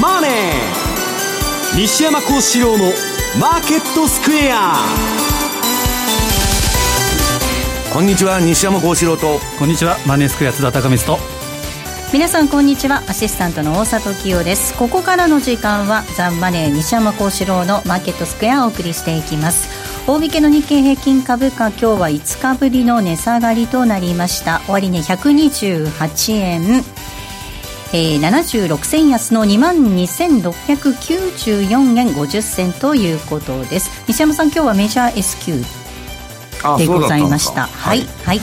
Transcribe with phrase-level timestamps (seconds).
[0.00, 0.30] マネー」
[1.76, 2.92] 西山幸四郎の
[3.38, 4.76] 「マーケットスクエア」
[7.92, 9.40] こんにちは西山幸四郎と。
[9.58, 11.24] こんにちはマネースクエア津田隆光と。
[12.12, 13.02] 皆さんこんにちは。
[13.08, 14.74] アシスタントの大里清です。
[14.74, 19.68] ここからの時間はザンマネー西山幸四郎のマーケットスクエアをお送りしていきます。
[20.06, 24.60] 大引けの日経平均株価今日は5日ぶりの値下がりとなりました。
[24.68, 26.84] 終値、ね、128円
[27.92, 34.04] えー、76銭安の2万2694円50銭ということです。
[34.06, 35.54] 西山さん今日はメジャー S q
[36.78, 37.66] でございました。
[37.66, 38.40] はい、はい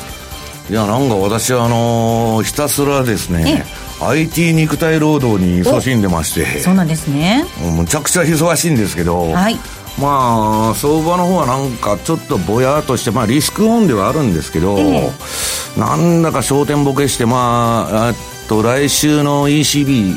[0.69, 0.73] い。
[0.73, 3.63] やなんか私はあのー、ひたすらですね
[4.01, 6.59] IT 肉体労働に勤しんでまして。
[6.59, 7.45] そうなんですね。
[7.77, 9.55] むちゃくちゃ忙しいんですけど、はい、
[9.99, 18.13] まあ相場の方はなんかちょっとぼやっとして、まあ、リスクオンではあるんですけど、えー、なんだか焦点ボケしてまあ
[18.47, 20.15] と来週の ECB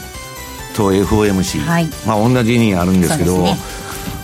[0.74, 3.56] と FOMC、はい、まあ同じにあるんですけど、ね、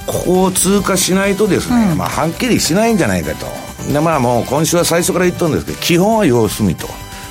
[0.07, 3.47] ここを通過しないとですね、うん、まあはっきりしないんじゃないかと。
[3.93, 6.89] でまあもう今週は最初から言ったんですけど基本は様子見と。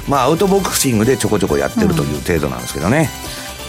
[0.08, 3.10] まあアウトボクシングでちょこちょこやってるという程度なんですけどね、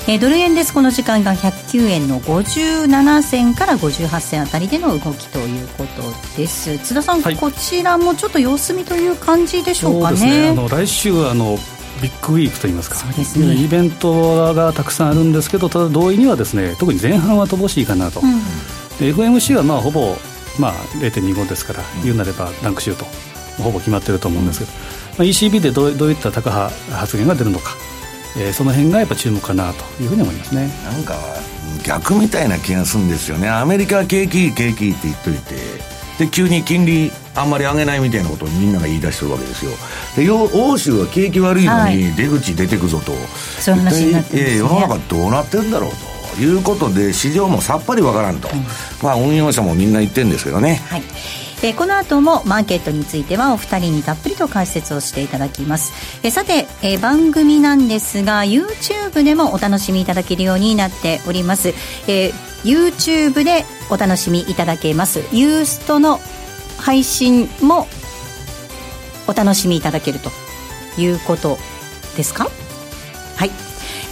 [0.07, 0.75] うん、えー、ドル円です。
[0.75, 6.03] この時間が109円の57銭から58銭あたりでの動きということ
[6.37, 6.79] です。
[6.79, 11.59] 津田さん、はい、こちらもちょっと様子見という感じでしょうかね、ね、あの来週あの
[12.02, 12.97] ビッグウィークといいますか。
[12.97, 20.16] そうですね、イベントがたくさんあるんですけどただ同意にはですね特に前半は乏しいかなと、うん、FMC はまあほぼ
[20.58, 23.05] まあ、0.25ですから、言うなればランクシュート。
[23.62, 24.78] ほぼ決まってると思うんですけど、ま
[25.20, 27.75] あ、ECB でどうどういった高派発言が出るのか、
[28.36, 30.70] えー、その辺がやっぱ注目かなというふうに思いますね。
[30.84, 31.14] なんか
[31.83, 33.48] 逆みたいな気がするんですよね。
[33.48, 35.56] アメリカは景気いい景気いいって言っといて。
[36.19, 39.73] で急に金利あんまり上げないみたいなことをみんなが言い出してるわけですよ。
[40.17, 43.20] で欧州は景気悪いのに出口出てくぞと、はい、
[43.61, 45.91] そういう話になって、ね、世の中どうなってるんだろう
[46.37, 48.65] ということで市場もさっぱりわからんと、うん、
[49.03, 50.83] まあ運用者もみんな言ってるんですけどね。
[50.88, 51.03] はい。
[51.62, 61.69] えー、この後もマーケットについてはお二人にたっぷりと解説をしていただきます、えー、さて、えー、番組なんですが YouTube でもお楽しみいただけるようになっております、
[62.09, 65.22] えー、YouTube でお楽しみいただけます。
[65.33, 66.21] ユーストの
[66.78, 67.87] 配信も
[69.26, 70.31] お楽しみいただけると
[71.00, 71.59] いうこと
[72.16, 72.48] ですか？
[73.37, 73.50] はい。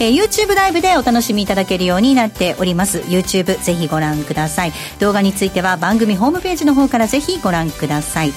[0.00, 2.98] えー、YouTube ライブでお楽しみいただけるようになっております。
[2.98, 4.72] YouTube ぜひご覧ください。
[4.98, 8.32] 動画については番組ホームページの方からぜひご覧ください。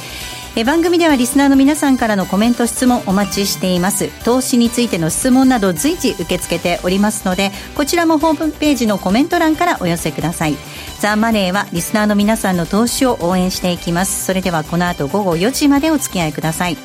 [0.59, 4.07] え番組ではリスナーの皆さんからのコメント質問お待ちしています。
[4.25, 10.55] 投資についての質問など随時受け付けておりますのでこちらもホームページのコメント欄からお寄せください。
[10.99, 14.25] ザ・マネーはリスナーの皆さんの投資を応援していきます。
[14.25, 16.77] それではこの後午後4時までお付き合いください。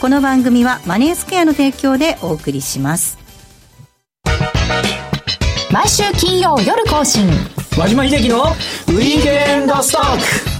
[0.00, 3.18] この番組はマネースクエアの提供でお送りします。
[5.70, 7.28] 毎週金曜夜更新。
[7.76, 10.59] 和島秀樹のウィークエンドストック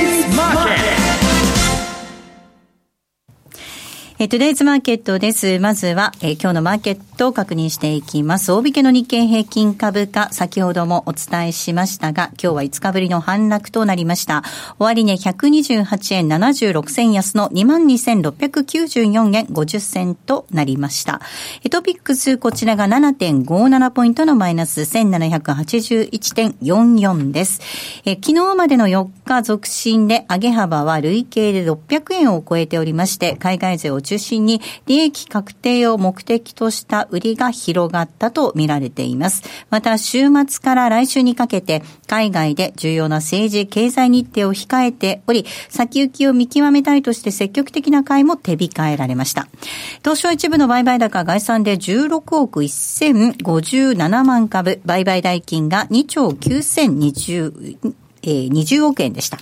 [4.23, 5.57] えトゥデイズマーケットです。
[5.57, 8.51] まずは、え今日のマーケットを確認していきます。
[8.51, 14.43] 大引けの日経平均株価、先ほどもお伝えしましたが、今日は5日ぶりの反落となりました。
[14.77, 21.19] 終値128円76銭安の22,694円50銭となりました。
[21.71, 27.59] トピックス、こちらが7.57ポイントのマイナス1781.44です。
[28.05, 39.43] え昨日までの4日続伸で上げ幅は累計で600円を超えておりまして、海外勢を中中心に利益確定を目的とした売りが広がったと見られています。
[39.69, 49.47] また週末から来週にかけて海外で重要な政治経済日程を控えており、先行きを見極めたいとして積極的な買いも手控えられました。
[49.99, 59.37] 東証一部の売買高概算で16億1057万株、売買代金が2兆9020えー、20億円でした。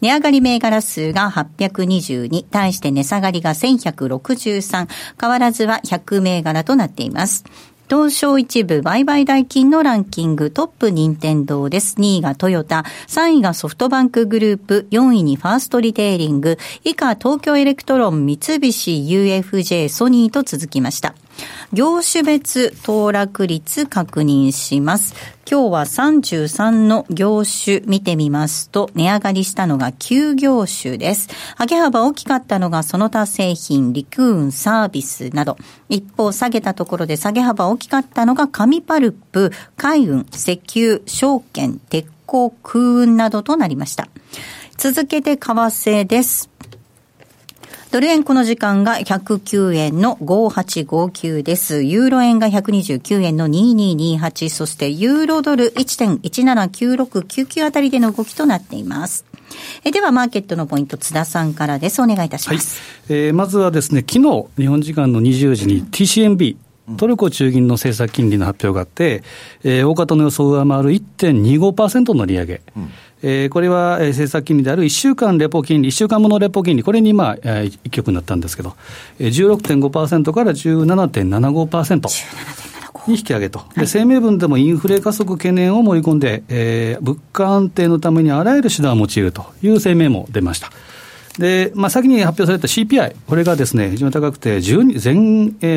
[0.00, 4.88] 値上がり銘柄数が822、対して値下がりが1163、
[5.20, 7.44] 変わらずは100銘柄となっています。
[7.88, 11.96] 東証一部売買代金のランキングトップ任天堂です。
[11.96, 21.14] 2位がトヨタ、3位がソフトバンクグループ、4位にファーストリテイリング、以下東京エレクトロン、三菱 UFJ、ソニーと続きました。
[21.72, 25.14] 業種別騰落率確認します。
[25.50, 31.28] 今日は33の業種見てみますと、値上がりしたのが9業種です。
[31.58, 35.56] 上げ幅大きかったのがその他製品、陸運、サービスなど。
[35.88, 44.08] 一方、下げたところで下げ幅大きかったのが紙パルプ、海運、石油、証券、鉄鋼、空運などとなりました。
[44.76, 46.53] 続けて為替です。
[47.94, 51.84] ドル円この時間が109円の5859です。
[51.84, 59.24] ユーロ円が129円の2228、そしてユーロドル1.179699あたりでの動きとなっています。
[59.84, 62.02] えでは、マーケットのポイント、津田さんからです。
[62.02, 62.80] お願いいたします。
[63.06, 66.56] はい、えー、まずはですね、昨日、日本時間の20時に TCMB、
[66.96, 69.22] トルコ中銀の政策金利の発表があって、
[69.62, 72.90] えー、大方の予想を上回る1.25%の利上げ、うん、
[73.22, 78.76] えー、これは政策金利である1週間レポ金利、1週間ものレポ金利、これにまあ、一曲になったんですけど、
[79.18, 82.08] 16.5%から17.75%。
[83.06, 90.70] に引き上げと、で声明文でもインフレ加速懸念を盛り込んで、えー、物価安定のためにあらゆる手段を用いるという声明も出ました。
[91.38, 94.60] で、まあ、先に発表された CPI、これがですね、非常に高くて、前,、え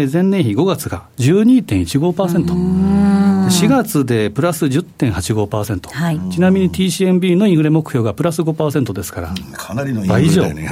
[0.03, 3.07] ー、前年比5月が12.15%。
[3.47, 10.69] 4月でプラス10.85%、はい、ちなみに TCMB のインフレ目標がプラス5%ですから、かなりのインフレだよね。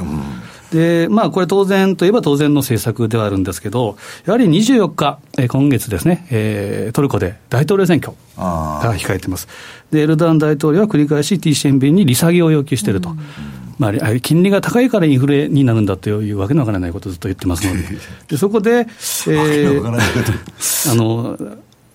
[0.71, 9.47] で、まあ、これ当然といえば当然の政策ではあるんですけど、やはり24日、えー、今月ですね、えー、トルコで大統領選挙が控えています。
[9.91, 13.09] で、エルダン大統領は繰り返し TCMB に利下げを要求していると。
[13.09, 17.83] うんまあ、金利が高いからインフレになるんだというわけのわからないことをずっと言ってますので、
[18.30, 19.88] でそこで、えー、
[20.92, 21.38] あの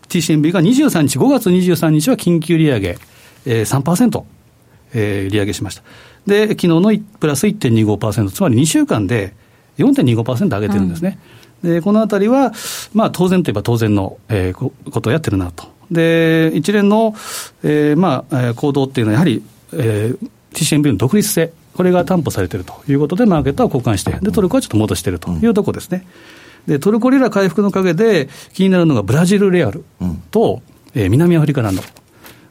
[0.09, 2.99] TCMB が23日、5月23日は緊急利上げ、
[3.47, 4.23] えー、3%、
[4.93, 5.83] えー、利上げしました。
[6.27, 9.33] で、昨日のプラス1.25%、つまり2週間で
[9.79, 11.19] 4.25%上げてるんですね。
[11.63, 12.53] うん、で、このあたりは、
[12.93, 14.53] まあ当然といえば当然の、えー、
[14.91, 15.69] ことをやってるなと。
[15.91, 17.15] で、一連の、
[17.63, 19.43] えー、まあ、行動っていうのはやはり、
[19.73, 26.07] えー、TCMB の独立性、これが担保されているということで、マーケットは交換して、でトルコはちょっと戻しているというところですね。
[26.67, 29.85] でトルコリラ回復の陰で、気になるのがブラジルレアル
[30.31, 30.63] と、
[30.95, 31.83] うん、えー、南アフリカランド。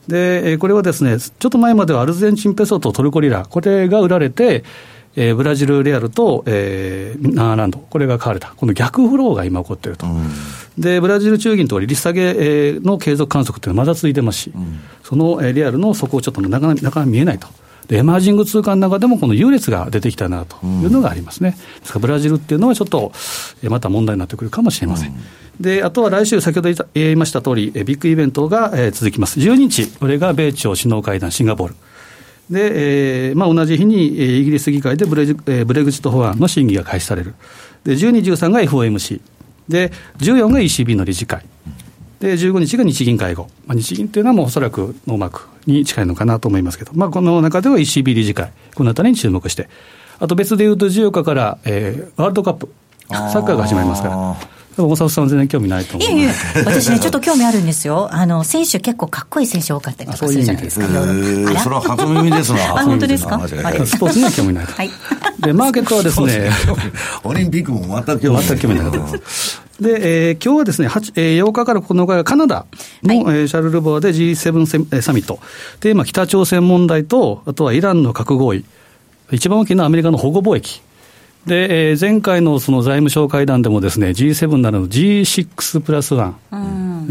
[0.07, 4.63] で、これはですね、ちょっと前まではアルゼンチンペソとトルコリラ、これが売られて、
[5.15, 10.29] えー、ブラジルレアルと、えー、ナーランド、これが買われた、この逆フローが今起こっていると、うん、
[10.77, 17.47] でブラジル中銀と利下げの継続観測というのはまだ続いてますし、うん、そのリアルの底をちょっとなかなか見えないと。
[17.89, 21.57] で、エマージング通貨の中でもこの優劣が出てきたなというのがありますね。
[21.81, 23.11] ですからブラジルっていうのはちょっと、
[23.63, 25.13] また問題になってくるかもしれません。
[25.59, 29.39] で、あとは来週、先ほど言いました通り、ビッグイベントが続きます。
[29.39, 31.75] 12日、これが米朝首脳会談シンガポール。
[32.49, 37.35] で、えーまあ、同じ日にイギリス議会でブレジ、えー、ブレグジット法案の審議が開始される。
[37.83, 39.21] で、12、13が FOMC。
[39.67, 41.43] で、14が ECB の理事会。
[42.19, 43.47] で、15日が日銀会合。
[43.65, 49.69] まあ、日銀っていうのはもうおそらくノーマークに近いのかなと思いますけど、まあ、この中では ECB 理事会、このあたりに注目して、
[50.19, 52.69] あと別でいうと14日から、えー、ワールドカップ、
[53.09, 54.59] サッカーが始まりますから。
[54.81, 56.09] 大沢さんは全然興味ないと思う。
[56.09, 56.29] いえいえ、
[56.63, 58.07] 私ね、ちょっと興味あるんですよ。
[58.13, 60.85] あの、選手結構かっこいい選手多かったりとかするじゃないですか。
[60.87, 60.93] そ
[61.69, 62.59] れは初耳ですな。
[62.79, 63.37] あ、本当ですか？
[63.85, 64.65] スポーツには興味ない。
[64.65, 64.89] はい。
[65.41, 66.49] で、マーケットはですね、
[67.25, 68.37] オリンピックも全く興
[68.69, 68.91] 味ない。
[69.79, 72.65] で、えー、今日はですね、8, えー、8日から9日がカナダ
[73.03, 75.39] の、はい、えー、シャルルボアで G7 サミット。
[75.79, 78.65] テーマ、北朝鮮問題と、あとはイランの核合意。
[79.31, 80.81] 一番大きなアメリカの保護貿易。
[81.45, 86.57] で、えー、前回のその財務省会談でもですね、G7 ならの G6 プラス1、う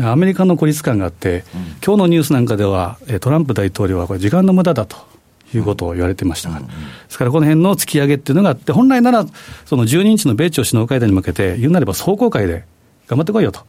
[0.02, 5.17] ん、アメリカの孤立感があって、うん、今日のニュースなんかでは、トランプ大統領はこれ時間の無駄だと。
[5.54, 6.72] いうことを言われてましたから、うん、で
[7.08, 9.26] すからこの辺の突き上げっていうのがあって、本来なら、
[9.64, 12.64] その12日の米朝首脳会談に向けて、言うなれば壮行会で
[13.06, 13.64] 頑張ってこいよと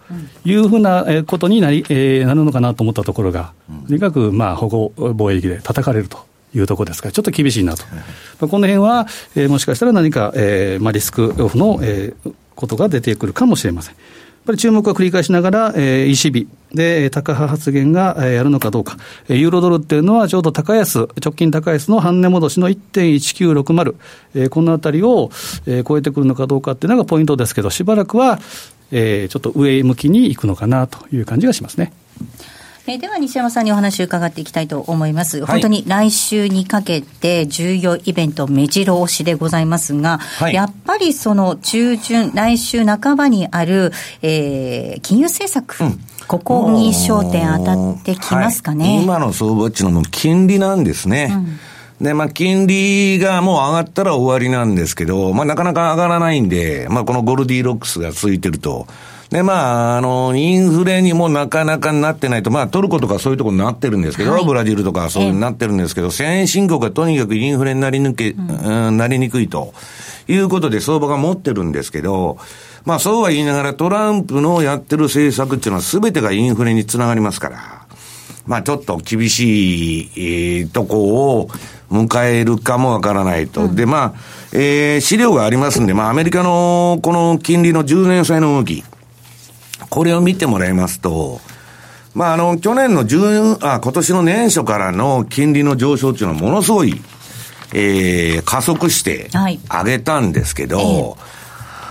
[0.46, 3.54] いうふうなことになり、えー、なるのかなと思ったところが、
[3.88, 6.20] とにかくまあ保護貿易で叩かれると
[6.54, 7.84] いうところですから、ちょっと厳しいなと、
[8.42, 13.96] まあ、この辺は、えー、もしかしたら何か、えーまあ、リスクオフの、えーことが出てくるかもしれません。
[14.50, 18.98] ぱり注目は繰り返しながら、えー、ECB で、高派発言が、えー、やるのかどうか。
[19.28, 23.96] ユーロドルっていうのはちょうど高安、直近高安の半値戻しの1.1960、
[24.36, 25.30] えー、このあたりを、
[25.68, 28.40] えー、超えてくるのかどうかっていうのがポイントですけど、しばらくは、
[28.92, 31.94] えー、ちょっと上向きにいくのかなという感じがしますね。
[32.90, 43.92] えー、では西山さんにお話を伺っていきたいと思います、はい、本当に来週にかけて重要イベント目白押しでございますが、はい、やっぱりその中旬来週半ばにある、
[44.24, 48.86] えー、金融政策、うんここに焦点当たってきますかね。
[48.86, 51.34] はい、今の相場値の金利なんですね。
[52.00, 58.86] うん、で、まあ、金利がもう上がったら終わりなんですけど、まあ、なかなか上がらないんで、まあ、このゴルディロックスがついてると。
[59.30, 69.74] で、まあ、あの、インフレにもなかなかなってないと、まあ、トルコとかそういうところになってるんですけど、はい、ブラジルとかそういうになってるんですけど、先進国はとにかくインフレになり抜け、うん、なりにくいと
[70.28, 72.38] いうことで相場が持ってるんですけど、
[72.86, 77.86] まあ、そうは言いながらトランプのやってる政策っていうのは全てがインフレにつながりますから、
[78.48, 81.50] まあ、ちょっと厳しい、えー、とこを
[81.92, 83.66] 迎えるかもわからないと。
[83.66, 84.14] うん、で、まあ、
[84.54, 88.84] えー、資料がありますんで、まあ、アメリカのこの金利の10年債の動き、
[89.90, 91.42] これを見てもらいますと、
[92.14, 97.02] まあ、あの、去年の10、あ、今年の年初からの金利の上昇っていうのはものすごい、
[97.74, 101.00] えー、加速して上げたんですけど、はいえ。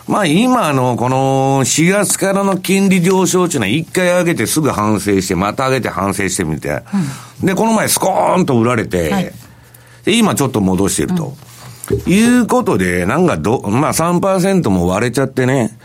[0.09, 6.83] ー、まあ今のこの4月からの金利上昇っていうのは一回上げてすぐ反省して、また上げて反省してみて、
[7.41, 9.33] うん、で、この前スコーンと売られて、はい、
[10.05, 11.37] で、今ちょっと戻してると。
[11.91, 15.79] うん、いうことで、なんかど、まあ3%も割れちゃってね、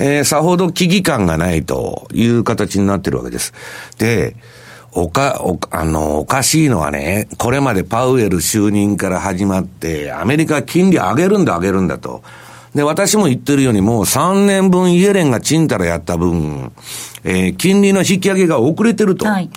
[0.00, 3.52] えー、さほど危機感がないという形になってるわけです。
[3.98, 4.34] で、
[4.92, 12.22] おか、お、あの、おかしいのはね、これまでパウエル就任から始まって、アメリカ金利上げるんだ上げるんだと。
[12.74, 16.72] で、私も言ってるようにもう3年分イエレンがチンタラやった分、
[17.22, 19.26] えー、金利の引き上げが遅れてると。
[19.26, 19.50] はい、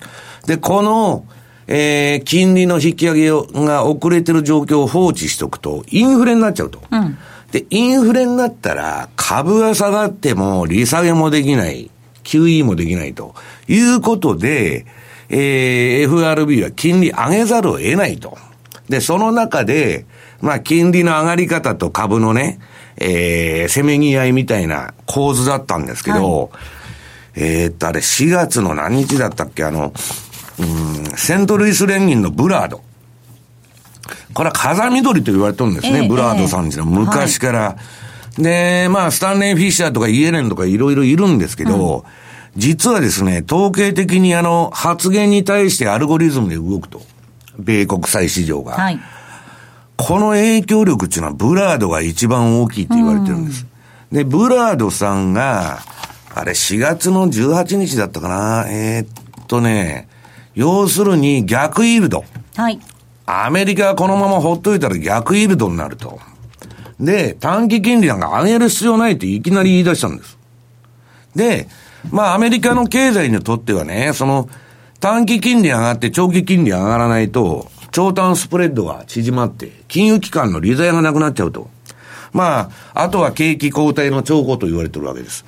[0.45, 1.25] で、この、
[1.67, 3.29] えー、金利の引き上げ
[3.65, 6.81] が遅れてる状況を放置しとくと、インフレになっちゃうと。
[6.91, 7.17] うん
[7.53, 11.91] で、インフレになったら、株が下がっても、利下げもできない、
[12.23, 13.35] QE もできないと
[13.67, 14.87] いうことで、
[15.29, 18.39] えー、FRB は金利上げざるを得ないと。
[18.89, 20.05] で、その中で、
[20.41, 22.59] まあ、金利の上がり方と株のね、
[22.97, 26.49] えー、せめぎ合いみたいな構図だったんですけど、はい、
[27.35, 29.63] えー、っと、あれ、4月の何日だったっけ？
[29.63, 29.93] あの、
[30.59, 32.81] うん、セントルイス連銀のブラード。
[34.33, 37.59] これは風緑と言われてるんですね、えー、ブラードさんっていうのは昔から。
[37.59, 37.77] は
[38.37, 47.01] い、で、まあ、スタンレー・フィッシャーとかイエレンとかいろいろいるんですけど、うん、実はですね、統計的にあの、発言に対してアルゴリズムで動くと。
[47.57, 48.73] 米国債市場が。
[48.73, 48.99] はい、
[49.97, 53.65] この影響力っていうのはブラードが一番大きいって言われてるんです。
[54.11, 55.79] うん、で、ブラードさんが、
[56.35, 60.07] あれ4月の18日だったかなえー、っとね、
[60.55, 62.25] 要するに逆イールド。
[62.55, 62.79] はい。
[63.25, 66.19] アメリカはこのままほっといたら逆イールドになると。
[66.99, 70.37] で、短期金利なんか上げる必要ないっていきなり言い出したんです。
[71.35, 71.67] で、
[72.11, 74.49] まあアメリカの経済にとってはね、その
[74.99, 81.69] 短期金利上がって長期金利上がらないと、長短スプレッドが縮まって、金融機関の利材がなくなっちゃうと。
[82.33, 85.45] まあ、あとは景気後退の兆候と言われてるわけです。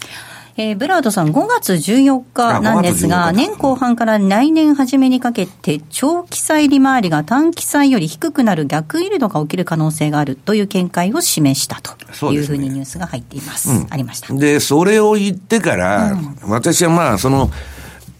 [0.57, 13.67] えー、ブラードさん、5月14日なんですが、年後半から来年初めにかけて、長期債利回りが短期債より低くなる逆イールドが起きる可能性があるという見解を示したというふうにニュースが入っています。
[13.67, 14.33] すねうん、ありました。
[14.33, 17.51] で、それを言ってから、うん、私はまあ、その、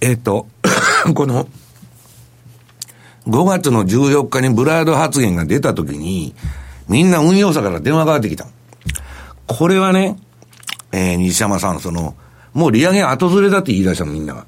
[0.01, 0.47] えっ、ー、と、
[1.15, 1.47] この、
[3.29, 6.35] 5月の14日にブラード発言が出たときに、
[6.89, 8.45] みんな運用者から電話がかかってきた。
[9.47, 10.17] これはね、
[10.91, 12.13] えー、西山さん、その、
[12.55, 14.45] もう利上げ後ずれだって言い出したの、みんなが。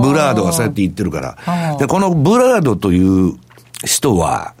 [0.00, 1.76] ブラードがそうやって言ってるから。
[1.76, 3.34] で、このブラードという
[3.84, 4.54] 人は、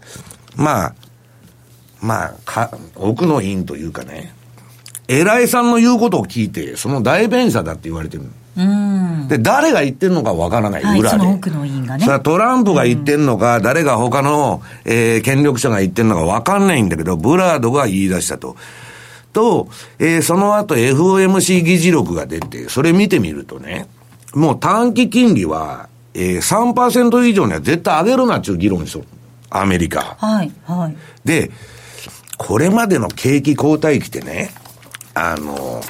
[0.56, 0.94] まあ、
[2.00, 4.34] まあ、か、奥の院というかね、
[5.06, 8.24] 偉いさんの言うことを聞いて、その代弁者だって言われてる。
[9.28, 11.24] で、誰が言ってるのかわからない、裏で。
[11.24, 12.04] 奥の院がね。
[12.04, 18.56] それはトランプが言ってるのか、誰が他の、えー、権力者が言ってるのかわかんないんだけど、ブラードが言い出したと。
[19.32, 23.88] と、えー、その後 FOMC 議事録が出て、それ見てみるとね、
[24.34, 29.04] もう短期金利は、えー、3%以上には絶対上げるなっていう議論ですよ。
[29.50, 30.16] アメリカ。
[30.18, 30.96] はい、はい。
[31.24, 31.50] で、
[32.38, 34.50] これまでの景気後退期ってね、
[35.14, 35.82] あの、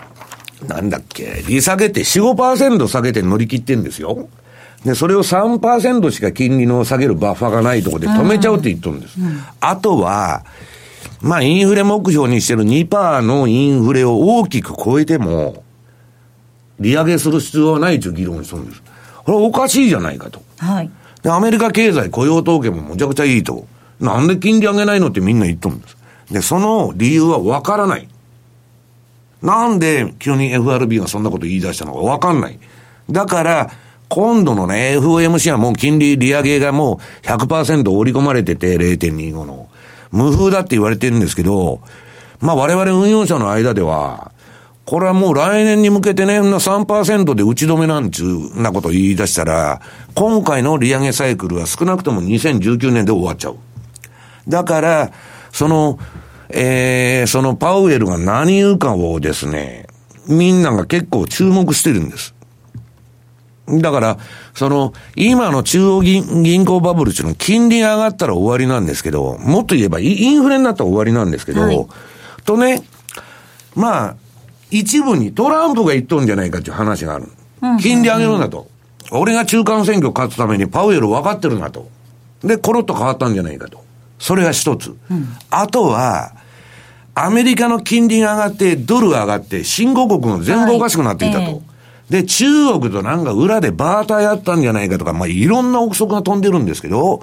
[0.67, 4.29] なんだっけ、利下げて4、5%下げて乗り切ってんですよ。
[4.85, 9.21] で、それを3%しか金利の下げるバッファがないところで止めちゃうって言っとるんです。
[9.21, 10.45] うんうん、あとは、
[11.23, 15.63] まあ、インフレ目標にしてる2%のインフレを大きく超えても、
[16.81, 18.83] 利上げする必要はないという議論をするんです。
[19.25, 20.43] これはおかしいじゃないかと。
[20.59, 20.91] はい。
[21.23, 23.67] で、アメリカ経済雇用統計もむちゃくちゃいいと。
[24.01, 25.97] なんで金利上げないのってみんな言っとるんです。
[26.33, 28.09] で、その理由はわからない。
[29.43, 32.59] なんで急に FRB がそんなこと言い出したのかわかんない。
[33.11, 33.71] だから、
[34.09, 39.69] 今度のね、FOMC はもう金利利上げがもう100%織り込まれてて、0.25の。
[40.13, 41.81] 無風だって言われてるんですけど、
[42.41, 44.33] まあ我々運用者の間では、
[44.85, 49.81] これはもう来年に向けてね、3%で打ち止めなんちゅうなことを言い出したら、
[50.15, 53.57] 今回の利上げサイクルは少なくとも2019年で終わっちゃう。
[54.49, 55.13] だから、
[55.53, 55.99] その、
[56.51, 59.87] えー、そのパウエルが何言うかをですね、
[60.29, 62.35] みんなが結構注目してるんです。
[63.81, 64.19] だから、
[64.55, 71.87] その、今の中央銀銀行バブルっていうのは金利が上がったら終わりなんですけど、もっと言えばインフレになったら終わりなんですけど、はい、
[72.45, 72.83] とね、
[73.75, 74.17] まあ、
[74.71, 77.29] 一部にトランプが言っとんじゃないかっていう話がある。
[77.81, 78.69] 金利上げるんだと。
[79.11, 81.89] 俺が中間選挙勝つためにパウエル分かってるなと。
[82.43, 83.85] で、コロッと変わったんじゃないかと。
[84.19, 84.97] それが一つ。
[85.11, 86.33] うん、あとは、
[87.15, 91.45] アメリカの金利が上がって、ドルが上がって、新興国も全部おかしくなっていたと。
[91.45, 91.72] はいえー
[92.13, 97.23] で、中国となんか裏でバーターやったんじゃないかとか、まあ、いろんな憶測が飛んでるんですけど、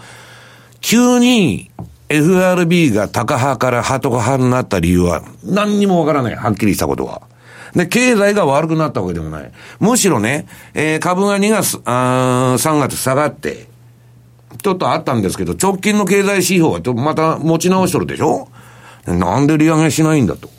[0.81, 1.69] 急に
[2.09, 6.35] FRB が高派からハト派になった理由は何にもわからない。
[6.35, 7.21] はっきりしたことは。
[7.75, 9.51] で、経済が悪くなったわけでもない。
[9.79, 13.67] むしろね、えー、株が2月、あ3月下がって、
[14.63, 18.47] ちょっとあったんですけど、直近の経済指標はまた持ち直しとるでしょ？
[19.05, 20.49] なんで利上げしないんだと。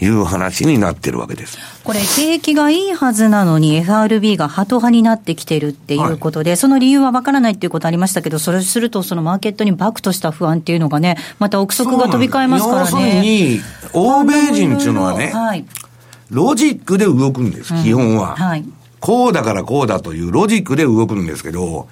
[0.00, 1.58] いう話になってるわけです。
[1.84, 12.82] これ、景気がいいはずなのに FRB がハト派になってきてるっていうことで、はい、その理由はわからないっていうことありましたけど、それすると、そのマーケットにバクとした不安っていうのがね、また憶測が飛び交いますからね。
[12.82, 13.60] 要するに、
[13.92, 15.64] 欧米人っていうのはね、はい、
[16.30, 18.36] ロジックで動くんです、基本は。
[18.38, 18.64] うんはい、
[19.00, 21.88] こうだからこうだというロジックで動くんですけど、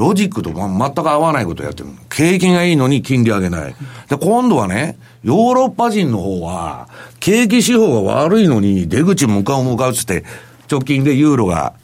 [0.00, 1.90] ロジックと全く合わないことをやってる。
[2.08, 3.74] 景気がいいのに金利上げない。
[4.08, 6.88] で、今度はね、ヨーロッパ人の方は、
[7.20, 10.24] 景気指標が悪いのに出口向かう向かうつって、
[10.70, 11.74] 直近でユーロが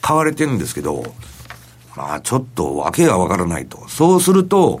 [0.00, 1.12] 買われてるんですけど、
[1.94, 3.86] まあちょっと訳がわからないと。
[3.88, 4.80] そうすると、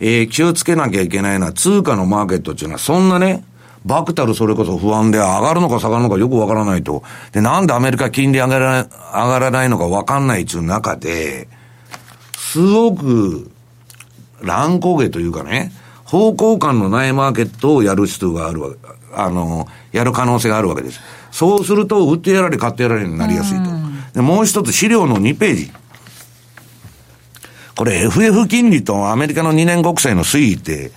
[0.00, 3.44] えー、気をつけなきゃいけないのは通貨のマーケットっていうのはそんなね、
[3.84, 7.02] バクタルそれこそ不安で上がるのか下がるのかよくわからないと。
[7.32, 11.48] で、なんでアメリカ金利上がら上がらないのかわかんないっていう中で、
[12.56, 13.50] すごく
[14.40, 15.72] 乱高下というかね、
[16.04, 18.76] 方向感のないマーケットをやる人があるわけ、
[19.14, 20.98] あの、やる可能性があるわけです。
[21.30, 23.64] そうすると、売ってやられ、買ってやられになりやすいと。
[24.14, 25.72] で、もう一つ、資料の2ページ。
[27.74, 30.92] これ FF 金利とアメリカの2年国債の推移って、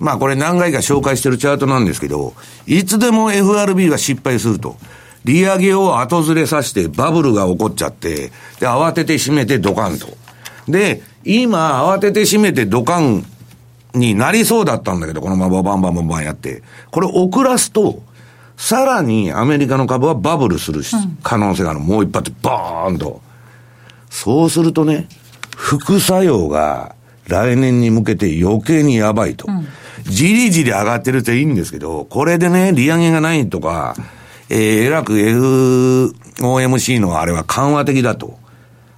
[0.00, 2.34] まあこれ何回か紹介してるチャートなんですけど、
[2.68, 4.76] いつでも FRB が失敗すると。
[5.24, 10.21] 利上げを後ずれさせてバブルが起こっちゃって、で、慌てて閉めてドカンと。
[10.68, 13.24] で、今、慌てて閉めてドカン
[13.94, 16.62] になりそうだったんだけど、このままバンバンバンバンやって。
[16.90, 18.02] これ遅らすと、
[18.56, 20.82] さらにアメリカの株はバブルする
[21.22, 21.80] 可能性がある。
[21.80, 23.20] もう一発バーンと。
[24.10, 25.08] そうするとね、
[25.56, 26.94] 副作用が
[27.26, 29.46] 来年に向けて余計にやばいと。
[30.04, 33.94] じりじり上がってるといいんですけど、これでね、利上げがないとか、
[34.48, 35.14] えー、えらく
[36.38, 38.38] FOMC のあれは緩和的だと。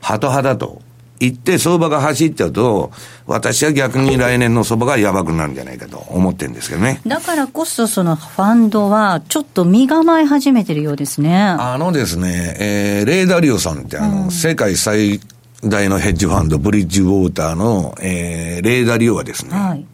[0.01, 0.83] ハト派だと。
[1.25, 2.93] 行って相場が走っちゃうと、
[3.27, 7.01] 私は逆に来年の相場がやばくなるんじゃないかと思ってるんですけどね。
[7.07, 11.37] だからこそ、そのファンドは、ちょっと身構え始めてるようですね。
[11.37, 15.21] あのですね、えー、レーダリオさんって、あの、うん、世界最
[15.63, 19.87] 大のヘッジファンド、ブリッジウォーターの、えー、レーダリオはですね、はい、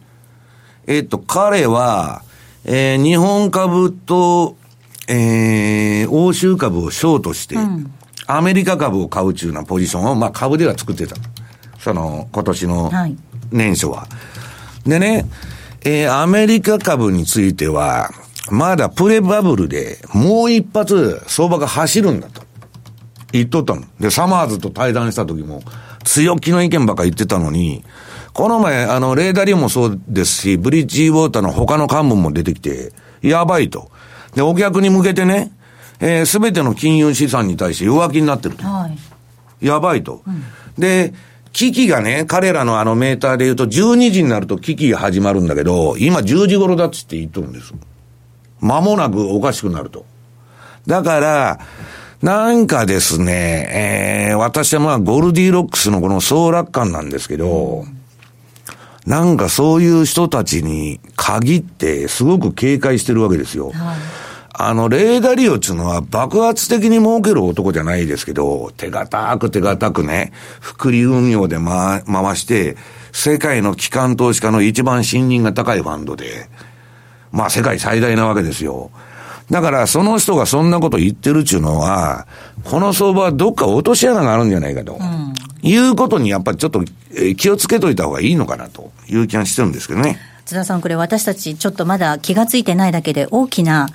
[0.87, 2.23] えっと、彼は、
[2.65, 4.57] えー、日本株と、
[5.07, 7.93] えー、欧州株をショートして、うん
[8.37, 11.15] アメリカ株を買う中うなポジションを、まあ株では作ってた。
[11.79, 12.91] その、今年の
[13.51, 14.01] 年初は。
[14.01, 14.07] は
[14.85, 15.25] い、でね、
[15.83, 18.11] えー、アメリカ株については、
[18.49, 22.41] まだプレバブルで、もう一発相場が走るんだと。
[23.31, 23.83] 言っとったの。
[23.99, 25.63] で、サマーズと対談した時も、
[26.03, 27.83] 強気の意見ばっか言ってたのに、
[28.33, 33.91] この前、あの、レーダーリオもそうですし、ブリッジウォーターの他の幹部も出てきて、やばいと。
[34.35, 35.51] で、お客に向けてね、
[36.01, 38.63] えー、全ての金融資産に対して弱気になってると。
[38.63, 38.89] は
[39.61, 40.23] い、やばいと。
[40.27, 40.43] うん、
[40.77, 41.13] で、
[41.53, 47.73] 危機がね、彼らのあのメーターで言うと12時になると危機が始まるんだけど、今10時頃だっつって言っとるんです。
[48.61, 50.05] 間もなくおかしくなると。
[50.87, 51.59] だから、
[52.21, 57.85] なんかですね、えー、私はまあゴルディロックスのこの総楽観なんですけど、
[59.05, 63.71] なんかそういう人たちに限ってすごく警戒してるわけですよ。
[63.71, 63.97] はい、
[64.67, 72.77] あの、レーダリオっていうのは爆発的に儲ける男じゃないですけど、手堅く手堅くね、福利運用で回回して、
[73.11, 76.47] 世界の機関投資家の一番信任が高いファンドで、
[77.31, 78.91] まあ世界最大なわけですよ。
[79.49, 82.27] だからその人がそんなこと言ってるっていうのは、
[82.63, 84.97] この相場はどっか落とし穴があるんじゃないかと。
[84.99, 85.21] うん
[85.63, 86.83] いうことにやっぱりちょっと
[87.37, 90.19] 気をつけといた方がいいのかなという気がしてるんですけどね。
[90.45, 93.87] 津田さん、これ私たちちょっとまだ気がついてないだけで大きな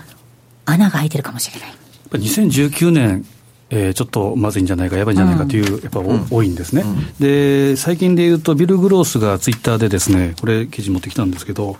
[0.66, 1.74] 穴が開いてるかもしれない。
[2.12, 3.24] 2019年
[3.68, 11.76] えー、ちょっとまずいんじゃないか、やばいんじゃないかという、やっぱ、うん、多いんですね、うん、で最近でいうと、ビル・グロースがツイッターでですね、これ、記事持ってきたんですけど、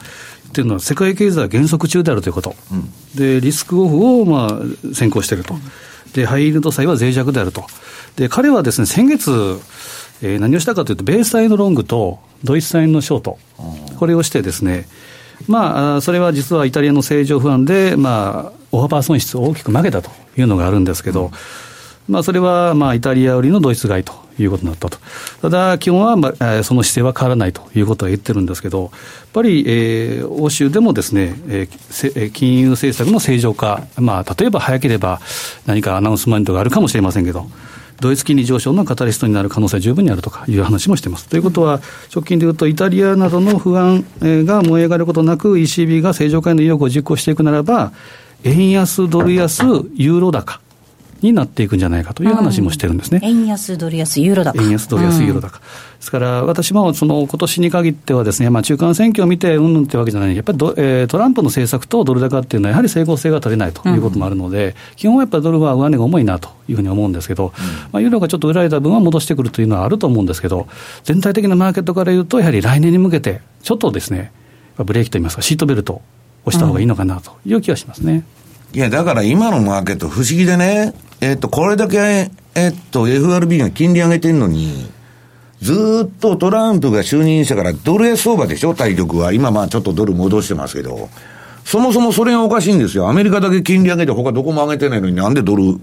[0.49, 5.55] っていうのは、世界経済は減速中であるということ、うん、でリスクオフをまあ先行していると、
[6.13, 7.65] でハイイールド債は脆弱であると、
[8.17, 9.31] で彼はですね先月、
[10.23, 13.39] えー、何をしたかというと、米債のロングとドイツ債のショート、
[13.99, 14.89] これをしてですね、
[15.49, 21.31] まあ、それは実はイタリアの政情不安で、まあ、大幅損失を大きく負けたというのがあるんですけど、
[22.09, 24.99] まあ、それはまあイタリアよりのドイツ買いということになったと、
[25.43, 28.91] ただ、基本は、まあ、その姿勢は変わらないということは言ってるんですけど、やっ
[29.33, 35.21] ぱり、えー、欧州でもですね、えー、金融政策の正常化、まあ、例えば早ければ
[35.67, 37.47] 何かアナウンスメントがあるかもしれませんけど、
[38.01, 41.29] ドイツ金利上昇のカタリストになる可能性は十分にあるとかいう話もしています。
[41.29, 41.81] ということは、
[42.15, 47.93] 直近でいうと、イタリアなどの不安が燃え上がることなく、ECB が正常化への意欲を実行していくならば、
[48.45, 49.63] 円安、ドル安、
[49.95, 50.66] ユーロ高。
[51.21, 53.21] になっていくんじゃないかという話もしてるんですね。
[53.23, 54.63] うん、円安、ドル安、ユーロ高。
[54.63, 55.47] 円安、ドル安、ユーロ高。
[55.47, 55.59] うん、で
[56.01, 67.53] すから、私もその今年に限ってはですね、まあ、中間選挙を見てうんぬんってわけじゃない、やっぱりえー、トランプの政策とドル高っていうのは、やはり整合性が取れないということもあるので、うん、基本はやっぱりドルは上値が重いなというふうに思うんですけど、
[67.93, 70.67] まあ、ユーロがちょっと売られた分は戻してくるというのはあると思うんですけど、
[71.05, 74.33] 全体的なマーケットから言うと、やはり来年に向けて、ちょっとですね、
[74.79, 76.03] ブレーキといいますか、シートベルトを
[76.45, 78.25] 押した方がいいのかなという気はしますね。
[78.77, 84.93] いや、だから今のマーケット不思議でね、えっと、これだけ、えっと、FRB が金利上げてるのに、
[85.63, 89.33] ずっとトランプが就任してからドル安相場でしょ、対局は。
[89.33, 91.09] 今まあちょっとドル戻してますけど。
[91.65, 93.09] そもそもそれがおかしいんですよ。
[93.09, 95.81] アメリカだけ金利上げて他どこも上げてないのになんでドル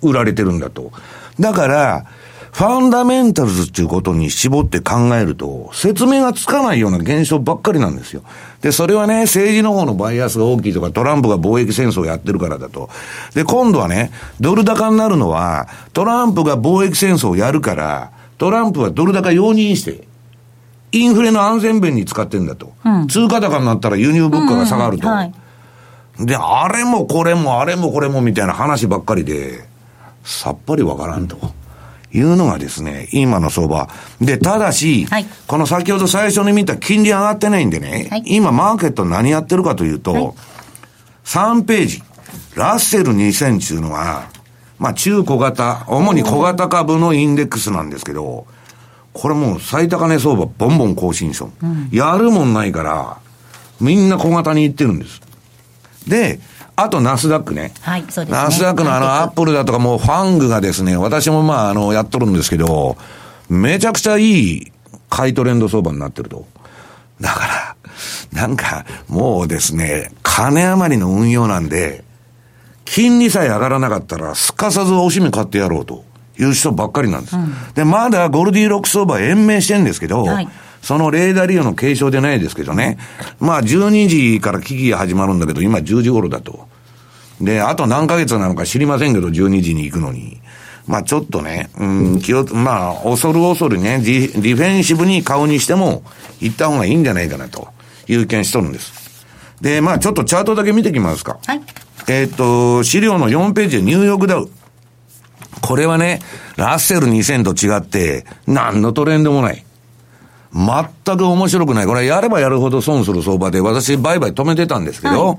[0.00, 0.92] 売られてるんだと。
[1.40, 2.06] だから、
[2.52, 8.22] ファンダメンタルズっていうことに絞って考えると、説明がつかないような現象ばっかりなんですよ。
[8.62, 12.88] で、それはね、政治の方のバイアスが大きいとか、トランプが貿易戦争をやってるからだと。
[13.34, 20.06] で、今度はね、ドル高になるのは、トランプが貿易戦争をやるから、トランプはドル高容認して、
[20.92, 22.72] インフレの安全弁に使ってんだと。
[22.84, 25.08] うん、通貨高になったら輸入物価が下がると。
[25.08, 29.66] うんうんはい、で、あれもこれもあれもこれもみたいな話ばっかりで、
[30.22, 31.36] さっぱりわからんと。
[32.14, 33.88] いうのがですね、今の相場。
[34.20, 40.24] で、ただし、はい、この先ほど最初に見た金利上がってないんでね、はい、今マーケット何やってるかというと、はい、
[41.24, 42.02] 3ページ、
[42.54, 44.28] ラッセル2000っていうのは、
[44.78, 48.46] まあ中小型、主に小型株のインデックスなんですけど、
[49.12, 53.18] これもう最高値相場ボンボン更新しょ、うん、やるもんないから、
[53.80, 55.20] みんな小型に行ってるんです。
[56.08, 56.40] で、
[56.76, 57.72] あとナスダックね。
[57.80, 58.42] はい、そうですね。
[58.44, 62.96] ナスダックのあのアップルだとかもうファングがですね、私もまああのやっとるんですけど、
[63.48, 64.72] めちゃくちゃいい
[65.10, 66.46] 買いトレンド相場になってると。
[67.20, 67.76] だから、
[68.32, 72.04] なんかもうですね、金余りの運用なんで、
[72.84, 76.04] 金利さえ上がらなかったら、すかさずおしめ買ってやろうと
[76.38, 77.36] いう人ばっかりなんです。
[77.36, 80.48] うん、で、まだゴルディロック相場延命してんですけど、はい
[80.82, 82.98] そのレーダー利用の継承でないですけどね。
[83.40, 86.68] まあ12時から危機が始まるんだけど、今10時頃だと。
[87.40, 90.40] で、あと何ヶ月なのか知りませんけど、12時に行くのに。
[90.86, 96.02] まあちょっとね、うん、気を、まあ、恐る恐るね、ディディフェンシブに買うにしても、
[96.40, 97.68] 行った方がいいんじゃないかなと
[98.08, 99.24] いう見しとるんです。
[99.60, 101.38] で、まあちょっとチャートだけ見てきますか。
[101.46, 101.60] はい。
[102.08, 104.50] えっ、と、資料の4ページでニューヨークダウ。
[105.60, 106.20] これはね、
[106.56, 109.64] ラッセル2000と違って、何のトレンドもない。
[110.54, 111.86] 全く面白くない。
[111.86, 115.38] これやればやるほど損する相場で、私売買止めてたんですけど、は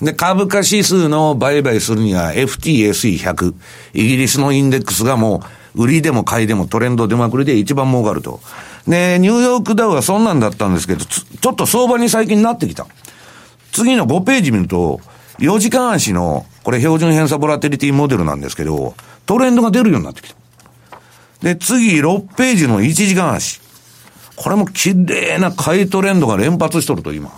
[0.00, 3.54] い、で、株価指数の売買するには FTSE100、
[3.92, 5.42] イギリスのインデックスがも
[5.74, 8.40] う、売りでも買いでもトレンド出まくりで一番儲かると。
[8.88, 12.86] で、ニューヨークダウはそんなんだったんですけど、ちょっと相場に最近なってきた。
[13.72, 15.00] 次の5ページ見ると、
[15.40, 18.94] 4時間足の、これ標準偏差ボラテリティモデルなんですけど、
[19.26, 20.36] トレンドが出るようになってきた。
[21.42, 23.63] で、次6ページの1時間足。
[24.36, 27.30] これも綺麗な買いトレンドが連発しとると、今。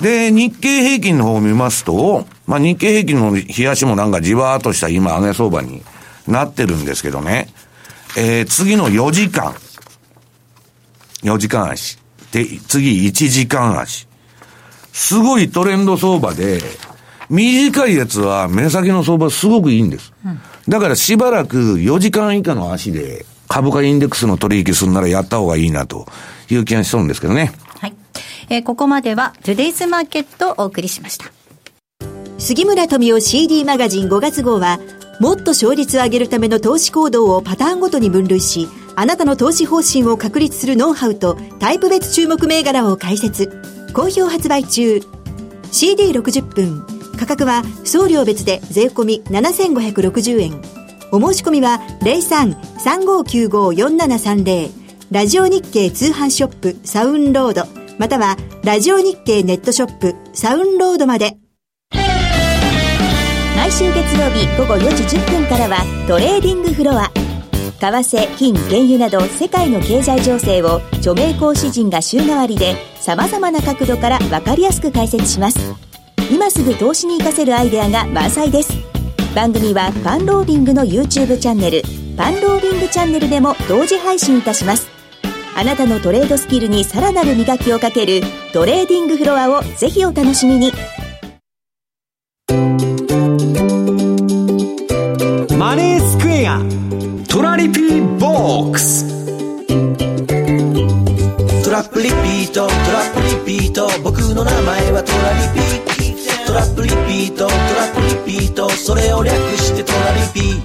[0.00, 5.82] で、日経平均の方を見ますと、まあ、日経平均の冷やしもなんかじわーっとした今上げ相場に
[6.26, 7.48] なってるんですけどね。
[8.16, 9.54] えー、次の4時間。
[11.22, 11.98] 4時間足。
[12.32, 14.06] で、次1時間足。
[14.92, 16.60] すごいトレンド相場で、
[17.28, 20.12] 短いやつは目先の相場すごくいいんです。
[20.24, 26.06] うん、だからしばらく4時間以下の足で株価インデックスの取引するならやった方がいいなと
[26.50, 27.52] いう気がしそうんですけどね。
[27.80, 27.94] はい。
[28.48, 31.26] えー、ここまではトゥデイズマーケットをお送りしました。
[32.38, 34.78] 杉村富夫 CD マガジン5月号は、
[35.20, 43.50] もっと勝率を上げるための投資行動をパターンごとに分類し、あなたの投資方針を確立するノウハウとタイプ別注目銘柄を解説。
[43.94, 45.00] 好評発売中。
[45.72, 46.86] CD60 分。
[47.18, 50.85] 価格は送料別で税込7560円。
[51.12, 54.70] お申し込みは03-3595-4730
[55.10, 57.62] ラジオ日経通販ショップサウンロード。
[57.98, 61.36] またはラジオ日経ネットショップサウンロードまで。
[63.56, 67.12] 毎週月曜日午後4時10分からはトレーディングフロア。
[67.78, 75.58] 為替、金、原油など世界の経済情勢を著名講師陣が週替わりで様々な角度から分かりやすく解説します。
[76.32, 78.95] 今すぐ投資に活かせるアイデアが満載です。
[79.36, 81.82] 番組はパンローリングの YouTube チャンネル
[82.16, 84.88] パンローリングチャンネルでも同時配信いたします。
[85.54, 88.22] あなたのトレードスキルにさらなる磨きをかける
[88.54, 90.72] トレーディングフロアをぜひお楽しみに。
[95.58, 96.62] マネースクエア
[97.28, 99.04] トラリピーボックス。
[101.62, 103.86] トラップリピートトラップリピート。
[104.02, 105.83] 僕の名前はトラリピート。
[105.83, 105.85] ト
[106.56, 110.62] ラップリピートトラップリピートそれを略してトラリピ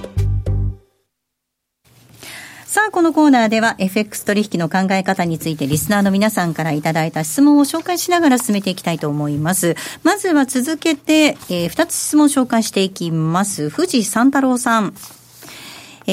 [2.64, 9.76] さあ、このコーナーでは FX 取引の考え方についてリスナーの皆さんからいただいた質問を紹介しながら進めていきたいと思います。
[10.02, 13.70] まずは続けて、えー、2つ質問を紹介していきます。
[13.70, 14.94] 富士三太郎さん。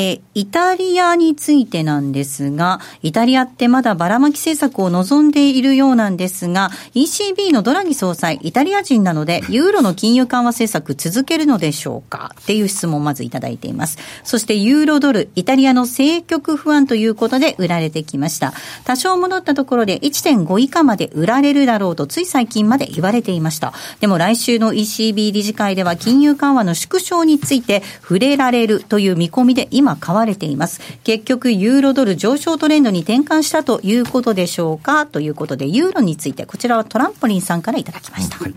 [0.01, 12.31] え、イタリアについてなんですが、イタリアってまだばらまき政策を望んでいるようなんですが、ECB のドラギ総裁、イタリア人なので、ユーロの金融緩和政策続けるのでしょうか？
[12.39, 13.97] っていう質問をまずいただいています。
[14.23, 18.53] そして、ユーロドル、イタリアの政局不安ということで売られてきました。
[18.85, 23.73] 多少戻ったところで1.5以下まで売られるだろうと、つい最近まで言われていました。
[23.99, 30.81] でも来週の ECB 理事会では金融緩和の縮小について触れられるという見込みで今買われています。
[31.03, 35.05] 結局、ユーロドル上昇トレンドに転換したということでしょうか？
[35.05, 38.37] ということで、ユーロについて、こちらはトランポリンさんからいただきました。
[38.37, 38.53] はい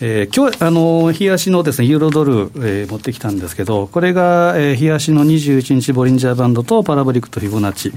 [0.00, 7.92] えー、今日あの日足のです、ね、ユーロドル、えー、持ってきたんですけど、これが、えー、日足の21日ボリンジャーバンドとパラボリックとフィボナッチ、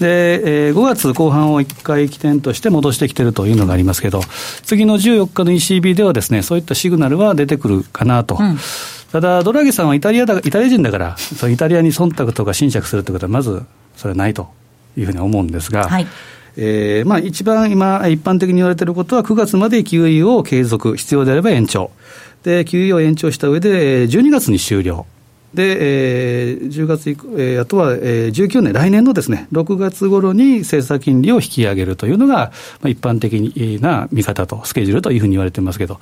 [0.00, 4.22] でえー、5月後半を1回起点として戻してきてるというのがありますけど、
[4.64, 8.36] 次の14日の ECB ではです、ね、そういったシグナルは出てくるかなと。
[8.38, 8.58] うん
[9.12, 13.62] ただ、ドラギさんはイタリアだイタリア人だから、そイタリアに忖度とか侵釈するということは、まず
[13.96, 14.48] それはないと。
[14.96, 16.06] いうふうに思うんですが、はい。
[16.58, 21.90] えーまあ、一番今、一般的に言われていることは、9月まで QE を継続、必要であれば延長、
[22.44, 25.04] で QE を延長した上で、12月に終了。
[25.52, 36.00] で、えー、10月以降、えー、あとは、えー、19年、来年のですね、6月頃に政策金利を引き上げるというのが、まあ、一般的な見方と、スケジュールというふうに言われてますけど、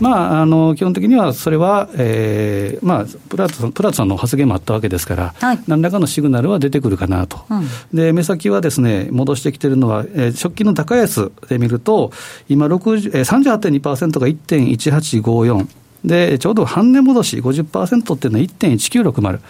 [0.00, 12.12] まあ、あの基本的にはそれは、えーまあ、プラトプラトさんの発言もあったわけですから、はい、何らかのシグナルは出てくるかなと、うん、で目先はですね戻してきてるのは、えー、食器の高安で見ると、
[12.48, 15.68] 今、38.2%が1.1854、
[16.04, 19.40] でちょうど半値戻し50%っていうのは1.1960。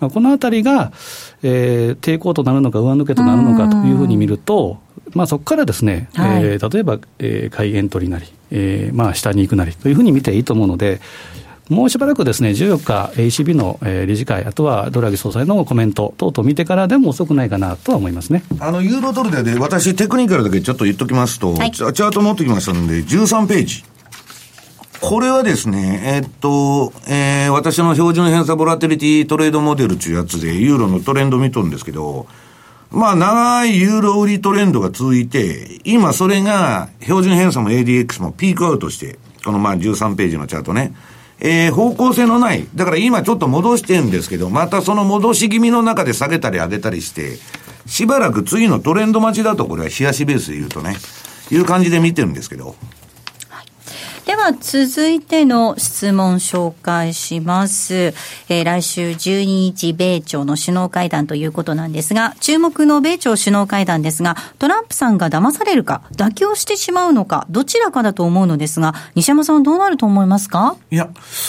[0.00, 0.92] まあ、このあたりが、
[1.42, 4.78] えー、抵抗となるのか、上抜けとなるのかというふうに見ると、
[5.12, 11.00] まあ、そこからですね、はい、えー、例えば、えー、買いエントリーなり、えーまあ、下に行くなりというふうに見ていいと思うので、
[11.68, 18.42] もうしばらくですね、14日、ECB の理事会、あとはドラギ総裁のコメント等々見てからでも遅くないかなとは思いますね。
[18.60, 23.84] あのユーロドルで、ね、私、テクニカルだけちょっと言っときますと、はい、チャート持ってきましたので、13ページ。
[25.00, 32.26] これはですね、えー、っと、えー、私の標準偏差ボラテリティトレードモデルというやつで、ユーロのトレンド見とるんですけど、
[32.94, 40.94] まあ、長いユーロ売りトレンドが続いて、今それが、標準偏差も ADX もピークアウトして、このまあ13ページのチャートね、
[41.40, 47.36] えー、方向性のない、だから今ちょっと戻してるんですけど、またその戻し気味の中で下げたり上げたりして、
[47.86, 50.96] しばらく次のトレンド待ちだと、これは冷やしベースで言うとね、
[51.50, 52.76] いう感じで見てるんですけど。
[54.44, 58.12] は続いての質問紹介します。
[58.50, 70.76] えー、来週12日米朝の首脳会談ということなんですが、注目の米朝首脳会談ですが、トランプさんが騙されるか、妥協してしまうのか、どちらかだと思うのですが、西山さんどうなると思いますか？
[70.90, 71.08] いや、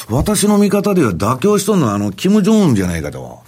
[0.10, 3.44] 私の見方では妥協しとるのはあの、キム・ジョンウンじゃないかと。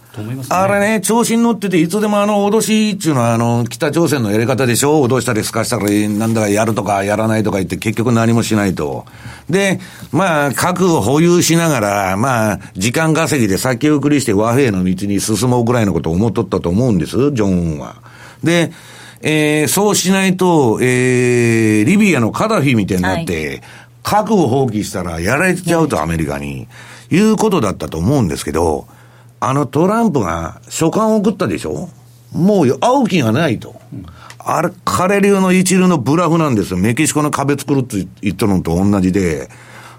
[0.50, 9.06] あれね、調子に乗ってて、いつでもあの、脅しっていうのは、あの、北朝鮮のやり方でしょ脅したりすかしたり、なんだかやるとかやらないとか言って、結局何もしないと。
[9.50, 9.80] で、
[10.12, 17.98] まあ、核を保有しながら、まあ、時間稼ぎで先送りして和平の道に進もうぐらいのことを思っとったと思うんです、ジョンウンは。
[18.44, 18.72] で、
[19.22, 23.62] えー、そうしないと、えー、リビアのカダフィみたいになって、はい、
[24.04, 26.68] 核を放棄したらやられちゃうと、アメリカに。
[27.10, 28.88] いうことだったと思うんですけど、
[29.40, 31.90] あのトランプが書簡を送ったでしょ？
[32.32, 33.76] もう会う気がないと。
[34.40, 36.78] あれ、彼流の一流のブラフなんですよ。
[36.78, 39.50] メキシコの壁作るって言ったのと同じで。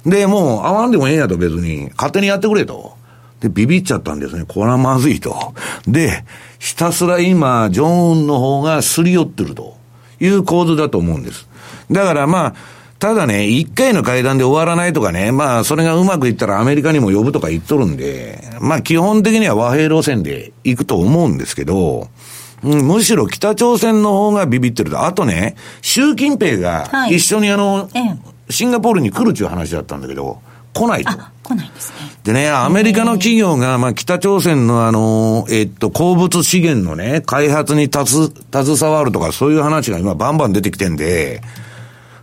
[0.06, 2.96] で、もう会わんでもええやと別に、勝手にやってくれと。
[3.40, 4.44] で、ビビっちゃったんですね。
[4.48, 5.54] これはまずいと。
[5.86, 6.24] で、
[6.58, 9.76] ひたすら今、ジョンウンの方がすり寄ってると
[10.18, 11.48] いう構図だと思うんです。
[11.90, 12.54] だからまあ、
[12.98, 22.08] ただね、一回の会談で終わらないとかね、まあ、それがうまくいったらアメリカにも呼ぶとか言っとるんで、まあ、基本的には和平路線で行くと思うんですけど、
[22.64, 25.04] うん、むしろ北朝鮮の方がビビってると。
[25.04, 27.88] あとね、習近平が一緒にあの、は
[28.48, 30.40] い、シンガポールに来るっていう話だったんだけど、
[30.74, 31.12] 来ないと。
[31.44, 31.96] 来ないんですね。
[32.24, 41.42] でね、アメリカの企業が、まあ、北朝鮮のあの、えっと、鉱物資源のね、開発に携わるとか、そういう話が今バンバン出てきてんで、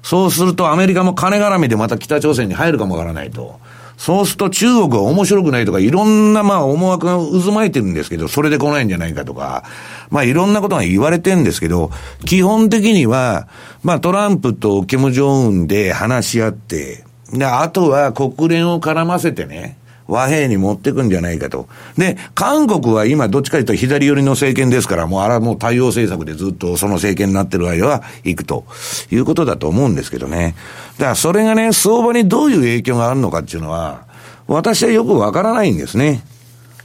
[0.05, 3.59] そうするとアメリカも金絡みでまた北朝鮮に入るかもわからないと。
[3.97, 9.63] そうすると中国は面白くないとか、いろんなまあ思惑が渦巻いてるんですけど、それで来ないんじゃないかとか、
[10.11, 11.89] まあいろんなことが言われてるんですけど、
[12.23, 13.47] 基本的には、
[13.81, 19.75] まあトランプとキム・ジョンウンで話し合って、で、あとは国連を絡ませてね、
[20.07, 21.67] 和平に持ってくんじゃないかと。
[21.97, 28.65] で、韓国は今どっちかというと左寄りの政権ですから、もうあれはもう対応政策でずっとその政権になってる間は行くと
[29.11, 30.55] いうことだと思うんですけどね。
[30.97, 34.05] だからそれがね、相場にどういう影響があるのかっていうのは、
[34.47, 36.23] 私はよくわからないんですね。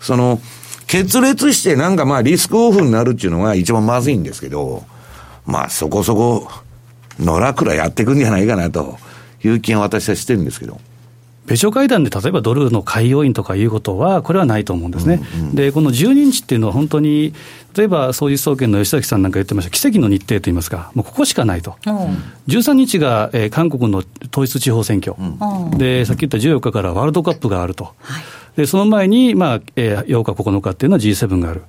[0.00, 0.40] その、
[0.86, 4.84] 決裂してなんかまあリスクオフになるっていうのが一番まずいんですけど、
[5.46, 6.48] まあそこそこ、
[7.18, 8.98] 野良くらやっていくんじゃないかなと
[9.44, 10.80] いう気が私はしてるんですけど。
[11.50, 15.20] 米朝会談で例えばドルの買い要因とかいうことは、これはないと思うんですね。
[15.34, 17.34] うんうん、で、この12日っていうのは本当に、
[17.76, 21.74] 例えば、総実総研の吉崎さんなんか言ってました、奇跡の日程といいますか、もうここしかないと。
[21.84, 21.92] うん、
[22.46, 27.84] 13日が、えー、韓国の統一地方選挙、うん、で、さっき言った14日からワールドカップがあると。
[27.98, 28.22] はい
[28.56, 31.60] で、その前に、まあ、えー、8日、9日っていうのは G7 がある。
[31.60, 31.66] で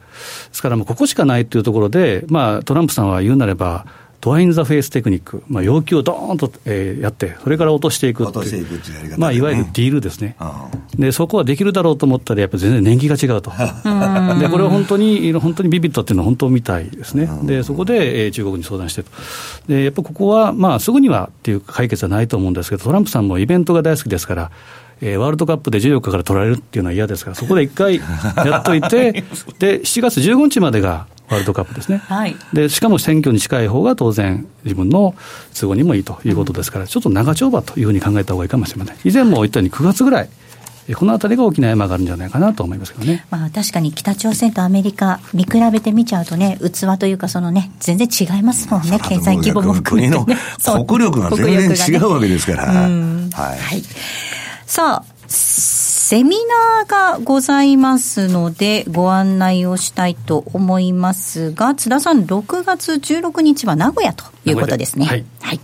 [0.52, 3.86] すから、もうここしかないというところで、まあ、トランプさんは言うなれば、
[4.22, 10.36] ドアインザフェイステクニック、まあ、要求をどーんと、えー、やって、それから落としていくっていう、いまあ、いわゆるディールですね、
[10.96, 13.58] で、そこはできるだろうと思ったら、やっぱり全然年季が違うと、で
[14.48, 19.12] これは本当に、本当にビビットっていうのは本当みたいですね、でそこで、えー、中国に相談してと、
[19.68, 24.52] でやっぱここは、まあ、すぐにはっていう解決はないと思うんですけど、トランプさんもイベントが大好きですから、
[25.02, 28.00] えー、ワールドカップで14日から取られるっていうのは嫌ですから、そこで一回
[28.46, 29.24] やっといて、
[29.58, 35.16] で7月15日までがワールドカップですね、はい、でしかも選挙に近い方が当然、自分の
[35.58, 38.98] 都合にもいいということですから、ちょっと長丁場というふうに考えた方がいいかもしれません。
[39.06, 40.30] 以前も言ったように9月ぐらい
[40.96, 43.26] このあたりが大きな山があるんじゃないかなと思いますけどね。
[43.30, 50.38] まあ確かに北朝鮮とアメリカ見比べてみちゃうとね、器というかそのね、全然違いますもんね、経済規模も含めて、ね、
[50.88, 52.66] 国力が全然違うわけですから。
[52.66, 53.84] はい、はい。
[54.66, 55.04] さあ、
[56.12, 65.06] セミナーがございますので、ご案内をしたいと思いますが、津田さん、6月16日は名古屋ということですね。
[65.06, 65.62] はい、はい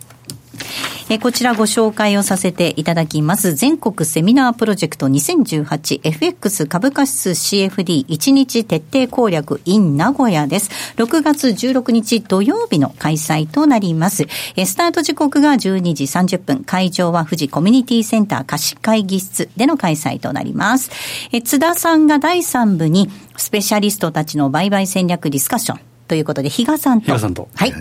[1.10, 3.54] えこちらご紹介をさせていただきます。
[3.54, 10.70] 全国セミナープロジェクト 2018FX 株価指数 CFD1 日徹底攻略 in 名古屋です。
[10.98, 14.28] 6月16日土曜日の開催となります。
[14.58, 20.92] えスタート時刻が12時30分、会場は富士コミュニティセンター貸し会議室での開催となります。
[21.32, 27.06] え津田さんが第3部にスペシャリストたちの売買戦略ディスカッションということで、比嘉さんと。
[27.06, 27.48] 比嘉さんと。
[27.54, 27.74] はい。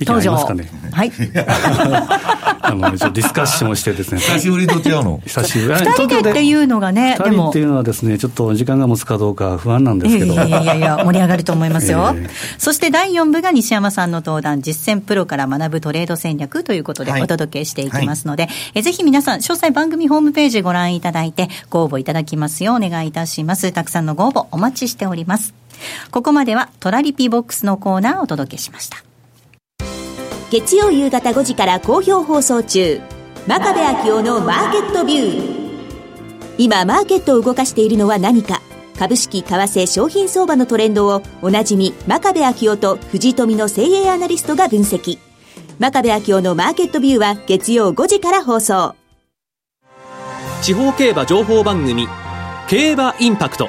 [0.00, 0.54] 登場。
[0.54, 1.12] ね、はい。
[2.60, 4.20] あの、ディスカッションをしてですね。
[4.20, 5.80] 久しぶりと違うの久しぶり。
[5.80, 10.34] 二人でっていうのがね、二人っていうのはですね、ちょっと時間が持つかどうか不安なんですけど。
[10.34, 12.12] いやいやいや、 盛り上がると思いますよ。
[12.14, 23.72] えー、そして第4部が西山さんの登壇、実践プロから学ぶトレード戦略ということでお届けしていきますので、はい、えぜひ皆さん、詳細番組ホームページご覧いただいて、ご応募いただきますようお願いいたします。
[23.72, 25.54] たくさんのご応募お待ちしております。
[26.10, 29.07] ここまではトラリピボックスのコーナーをお届けしました。
[30.50, 33.02] 月曜夕方5時から好評放送中。
[33.46, 35.68] 真壁昭夫のマーケットビュー。
[36.56, 38.62] 今マーケットを動かしているのは何か。
[38.98, 45.18] 株式為替商品相場のトレンドをおなじみ真壁昭夫と藤富の精鋭アナリストが分析。
[45.78, 48.94] 真壁昭夫のマーケットビューは月曜5時から放送。
[50.62, 52.08] 地方競馬情報番組
[52.68, 53.68] 競馬インパクト。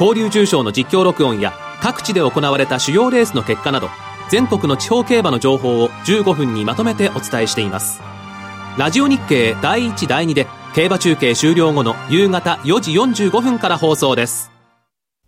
[0.00, 3.88] 交流重賞の実況録音や各地で行われた主要レースの結果など
[4.32, 8.00] 全国の地方競馬の情報を15分にまとめてお伝えしています。
[8.78, 12.92] ラジオ日経第1第2で競馬中継終了後の夕方4時
[13.26, 14.50] 45分から放送です。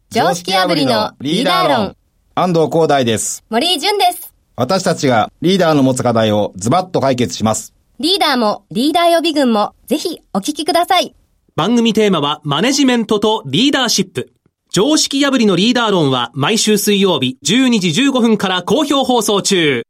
[0.08, 1.96] 常識破りのリーダー論。
[2.34, 3.44] 安藤光大です。
[3.50, 4.32] 森井淳です。
[4.56, 7.74] 私たちがリーダーの持つ課題をズバッと解決します。
[7.98, 11.14] リーダーもリーダー予備軍もぜひお聞きください。
[11.56, 14.32] 番組テーマはマネジメントとリーダーシップ
[14.76, 19.84] 常識破りのリーダー論は毎週水曜日12時15分から好評放送中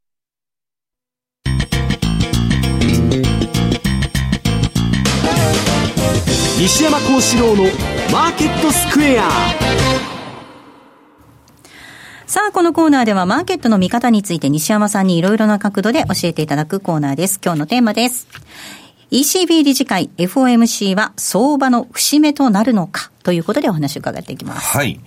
[6.59, 7.63] 西山幸四郎の
[8.13, 9.27] マーケットスクエア
[12.27, 17.39] さあ、このコーナーではマーケットの見方について西山さんにいろいろな角度で教えていただくコーナーです。
[17.43, 18.27] 今日のテーマです。
[19.11, 24.77] ECB 理事会 FOMC は相場の節目となるのかということでお話を伺っていきます。
[24.77, 24.99] はい。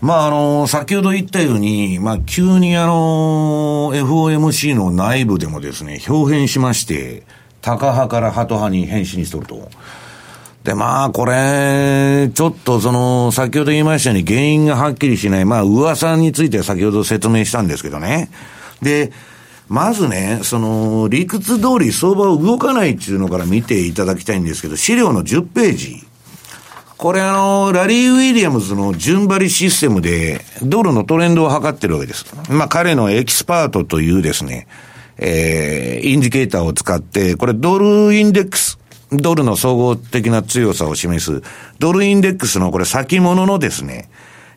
[0.00, 7.24] まあ、あの、先ほど言ったように、まあ、急にあの、FOMC の内部でもですね、表変しまして、
[7.60, 9.70] タカ派からハト派に変身しとると。
[10.64, 18.30] で、まあ、これ、ちょっとその、先ほど言いましたように原因がはっきりしない、まあ、噂について先ほど説明したんですけどね。
[18.82, 19.12] で、
[19.68, 26.02] まずね、その、理屈通り相場を動かないっていうのから見ていただきたいんですけど、資料の10ページ。
[26.96, 32.26] これあの、ラリー・ウィリアムズの順張りシステムで、ドルのトレンドを測ってるわけです。
[32.50, 34.66] まあ彼のエキスパートというですね、
[35.18, 38.78] えー、インディケーターを使って、これドルインデックス、
[39.10, 41.42] ドルの総合的な強さを示す、
[41.78, 44.08] ドルインデックスのこれ先物のですね、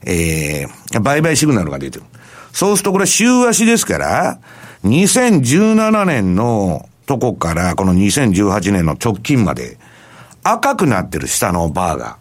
[0.06, 2.06] えー、売買シグナルが出てる。
[2.54, 4.40] そうするとこれ週足ですから、
[4.84, 9.78] 2017年のとこから、この2018年の直近まで、
[10.44, 12.18] 赤くなってる下のバーが。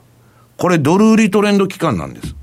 [0.57, 2.35] これドル売りトレンド期間なんです。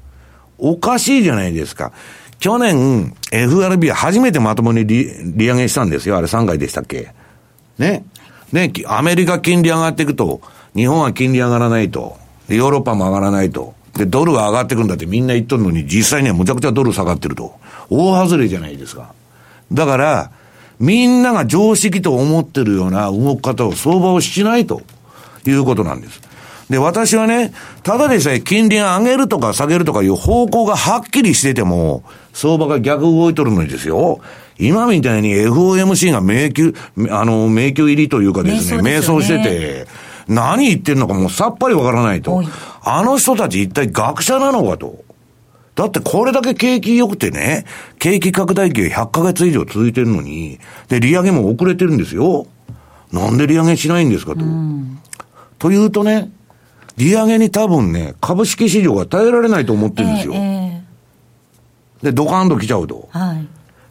[0.58, 1.92] おかしいじゃないですか。
[2.40, 6.18] 去年、FRB は初めてまともに利利上げしたんですよ。
[6.18, 7.14] あれ3回でしたっけ
[7.78, 8.06] ね。
[8.52, 10.42] ね、アメリカ金利上がっていくと、
[10.76, 12.18] 日本は金利上がらないと、
[12.50, 17.56] ヨーロッパも上がらないと、で、ドルは上がってくんだってみんな言っとるのに、実際にはむちゃくちゃドル下がってると。
[17.90, 19.14] 大外れじゃないですか。
[19.72, 20.32] だから、
[20.80, 24.82] みんなが常識と思ってるような動き方を相場をしないと
[25.46, 26.22] いうことなんです。
[26.70, 27.54] で、私はね、
[27.84, 32.04] ただでさえ金利が上げるとか下げるとかいう方向がはっきりしてても、
[32.34, 34.20] 相場が逆動いとるのにですよ。
[34.60, 39.88] 今みたいに FOMC が迷宮、あの、迷宮入りというかですね、迷走、ね、してて、
[40.28, 42.44] 何言ってんのかもうさっぱりわからないと。
[42.82, 45.03] あの人たち一体学者なのかと。
[45.76, 47.66] だってこれだけ景気良くてね、
[47.98, 52.46] 景気拡大期が100ヶ月以上続いてるのに、で、利上げも遅れてるんですよ。
[53.12, 54.44] なんで利上げしないんですかと。
[55.58, 56.32] というとね、
[56.98, 60.34] 利上げに多分ね、株式市場が耐えられないと思ってるんですよ。
[60.36, 63.10] えーえー、で、ドカンと来ちゃうと。
[63.12, 63.48] はい。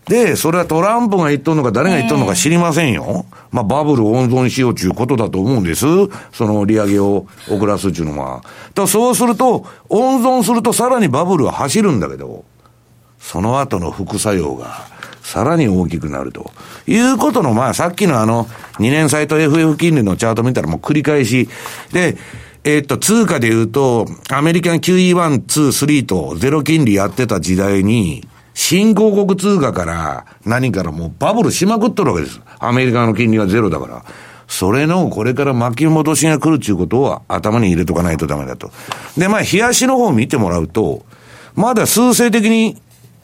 [0.06, 3.04] で、それはトランプが言っとんのか誰が言っとんのか知りませんよ。
[3.30, 5.86] えー、まあ、バブル温存しようということだと思うんです。
[6.32, 8.42] その利上げを遅らすっていうのは。
[8.74, 12.44] だそうすると、温存するとさらにバブルは走るんだけど、
[13.20, 14.86] その後の副作用が
[15.22, 16.52] さらに大きくなると。
[16.86, 18.46] いうことの、まあ、さっきのあの、
[18.78, 21.48] 2年債と FF 金利のチャート見たらもう繰り返し。
[21.92, 22.16] で、
[22.64, 32.40] えっと、通貨で言うと、アメリカン QE1、2、3とゼロ金利やってた時代に、新興国通貨から何からもうバブルしまくっとるわけです。
[32.58, 34.04] アメリカの金利はゼロだから。
[34.48, 38.70] それのこれから巻き戻しが来るっていうことは頭に入れとかないとダメだと。
[39.16, 41.06] で、まあ、冷やしの方を見てもらうと、
[41.54, 42.76] まだ数勢的に、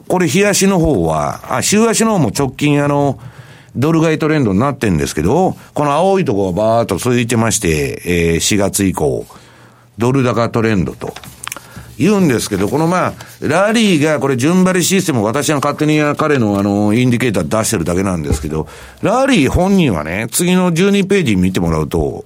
[0.07, 3.19] これ冷やしの方は、あ、週足の方も直近あの、
[3.75, 9.27] ドル買いトレンドになってんですけど、この青いところがバーっと続いてまして、えー、4月以降、
[9.99, 11.13] ドル高トレンドと。
[11.99, 18.67] 言うんですけど、このまあ、ラリーがこれ順張りシステム私が勝手に彼のあの、インディケーター出してるだけなんですけど、
[19.01, 22.23] ラリー本人はね、次の12ページ見てもらうと、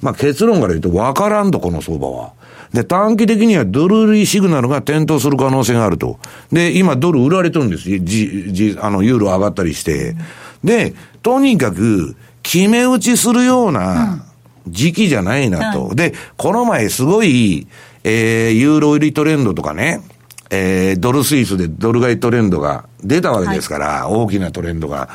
[0.00, 2.32] まあ結論から言うと分からんと、この相場は。
[2.72, 6.20] で、短期的にはドル売りシグナルが点灯する可能性があると。
[6.52, 10.14] で、今ドル売られてるんですじ、じ、あの、ユーロ上がったりして。
[10.62, 14.24] で、とにかく、決め打ちするような
[14.68, 15.94] 時期じゃないなと。
[15.94, 17.66] で、この前すごい、
[18.10, 20.00] えー、ユーロ売りトレンドとかね、
[20.48, 25.10] えー、ドルスイスでドル買いトレンドが出たわけですから、はい、大きなトレンドが。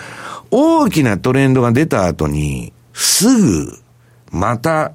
[0.52, 3.80] 大きなトレンドが出た後に、すぐ、
[4.30, 4.92] また、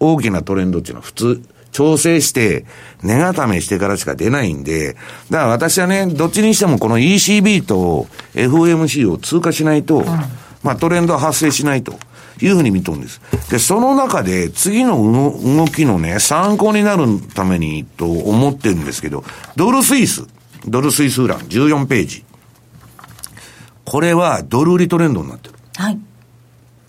[0.00, 1.42] 大きなトレンドっていうのは普通、
[1.72, 2.64] 調整して、
[3.02, 4.94] 値固めしてからしか出ないんで、
[5.28, 10.06] だから私はね、どっちにしてもこの ECB と FOMC を通過しないと、うん、
[10.62, 11.98] まあトレンドは発生しないと。
[12.40, 13.20] いうふうに見とるんです。
[13.50, 14.96] で、その中で次の
[15.56, 19.24] 動きのね、参考になるためにと思ってるんですけど、
[19.56, 20.26] ドルスイス、
[20.66, 22.24] ドルスイスウラン14ページ。
[23.84, 25.54] これはドル売りトレンドになってる。
[25.76, 25.98] はい。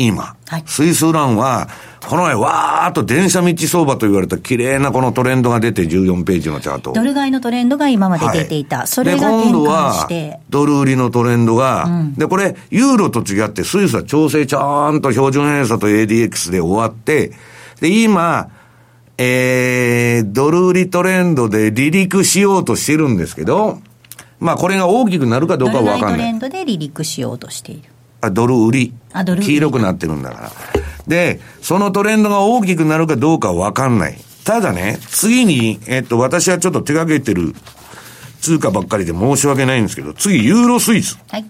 [0.06, 0.36] 今。
[0.48, 1.68] はい、スイスウランは、
[2.08, 6.92] この前、わーっと電車道相場と言われた綺麗なこのトレンドが出て、14ページのチャート。
[6.94, 8.80] ドル買いのトレンドが今まで出ていた？
[8.80, 10.40] はい、それが転換して。
[10.50, 17.32] ドル売りのトレンドが、うん、で、これ、ユーロと違って、スイスは調整ちゃんと標準偏差と ADX で終わって、
[17.80, 18.50] で、今、
[19.18, 23.80] えー、ドル売りトレンドで離陸しようとしてるんですけど、
[24.40, 26.10] まあ、これが大きくなるかどうかは分かんない。
[26.10, 27.93] ドルトレンドで離陸しようとしている？
[28.24, 28.94] あ、ドル売り。
[29.12, 30.52] あ、ドル黄色くなってるんだから。
[31.08, 34.18] で、そのトレンドが大きくなるかどうかはわかんない。
[34.46, 37.54] ただね、次に、えっと、私はちょっと手掛けてる
[38.40, 41.20] 通貨ばっかりで申し訳ないんですけど、次、ユーロスイス。
[41.28, 41.46] はい。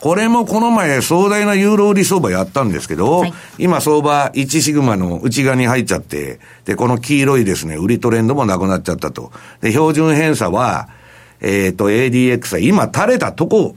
[0.00, 9.32] これもこの前壮大なユーロ売り相場やったんですけど、はい、今相場1シグマの内側に入っちゃって、で、この黄色いですね、売りトレンドもなくなっちゃったと。
[9.62, 10.90] で、標準偏差は、
[11.40, 13.74] えっ、ー、と、ADX は今垂れたとこ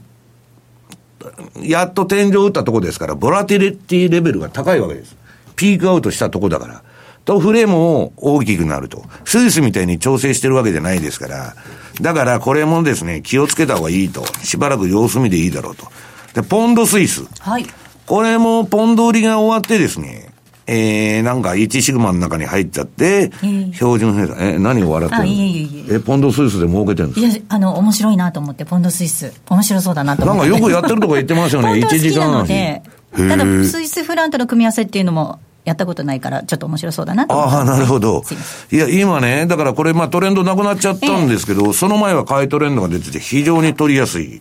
[1.62, 5.16] やっと天井打ったとこですから、ボラティリティレベルが高いわけです。
[5.56, 6.82] ピークアウトしたとこだから。
[7.24, 9.04] と、フレームも大きくなると。
[9.24, 11.54] スイスみたいに調整してるわけじゃないですから。
[12.00, 14.24] だからこれもですね、気をつけた方がいいと。
[14.42, 15.86] しばらく様子見でいいだろうと。
[16.34, 17.24] で、ポンドスイス。
[17.40, 17.66] はい。
[18.06, 20.29] これもポンド売りが終わってですね、
[20.72, 23.32] えー、なんか1シグマの中に入っちゃって、
[23.74, 25.26] 標準偏差、え、何を笑ってるの？
[25.26, 25.94] いえいえいえ。
[25.96, 30.48] え、ポンドスイスで儲けてるんですかいや、あの、面白いなと思って、ポンドスイス、面白そうだなと思って。
[30.48, 32.82] なんかよくやってるとか言ってますよね、 1時間なで、
[33.16, 38.22] ただ、スイスフランとの組み合わせっていうのも、やったことないから、ちょっと面白そうだなとああ、なるほど。
[38.70, 44.40] いや、今ね、だからこれ、まあトレンドなくなっちゃったんですけど、えー、その前は買いトレンドが出てて、非常に取りやすい。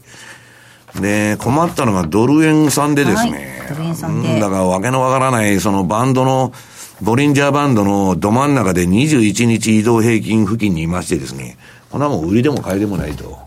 [1.01, 3.31] で、困ったのがドル円さんでですね。
[3.31, 4.39] はい、ドル円さんで。
[4.39, 6.53] だからわけのわからない、そのバンドの、
[7.01, 11.57] ボリンジャーバンドのど真ん中で21日移動平均付近にいましてですね、
[11.89, 13.37] こんなもん売りでも買いでもないと。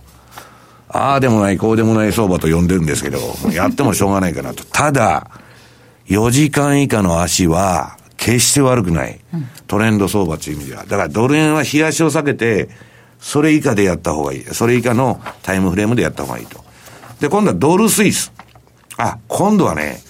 [0.89, 3.19] ああでもない、こうでもない相場と呼んでるんですけど、
[3.53, 4.65] やってもしょうがないかなと。
[4.65, 5.31] ただ、
[6.09, 9.19] 4時間以下の足は、決して悪くない。
[9.67, 10.85] トレンド相場という意味では。
[10.85, 12.69] だからドル円は冷やしを避けて、
[13.21, 14.45] それ以下でやった方がいい。
[14.45, 16.63] それ以下のタイムフレームでやった方がいいと。
[17.21, 18.33] で、今度はドルスイス。
[18.97, 20.01] あ、今度はね、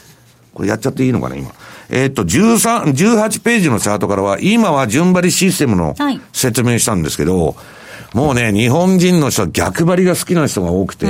[0.54, 1.50] これやっちゃっていいのかな、今。
[1.90, 5.94] えっと、13、18ページのチャートからは、今は順張りシステムの
[6.32, 7.52] 説明したんですけど、は
[8.14, 11.06] い、もうね、日本人の人は逆張りが好きな人が多くて、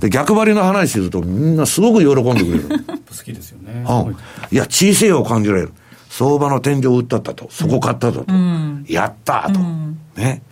[0.00, 2.84] で、逆張りの話するとみんなすごく喜んでくれる。
[3.16, 3.84] 好きですよね。
[3.88, 4.16] うん。
[4.50, 5.72] いや、小さいを感じられる。
[6.10, 7.48] 相場の天井を打ったったと。
[7.50, 8.24] そこ買ったと。
[8.26, 9.60] うん、やったと。
[10.20, 10.42] ね。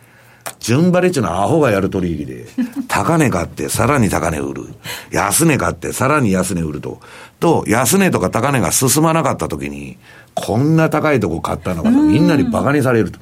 [0.61, 2.47] 順張りっていうのはアホがやる取引で、
[2.89, 4.75] 高値買ってさらに高値売る。
[5.11, 7.01] 安値買ってさらに安値売ると。
[7.45, 9.99] と、安値とか高値が進まなかった時に、
[10.33, 13.21] こんな高いとこ買ったのかと、みんなに馬鹿にされると。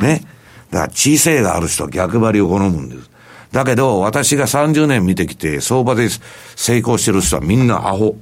[0.00, 0.22] ね。
[0.70, 3.10] だから、小さいがある人は逆張りを好むんです。
[3.50, 6.08] だけど、私が30年見てきて、相場で
[6.54, 8.14] 成功してる人はみんなアホ。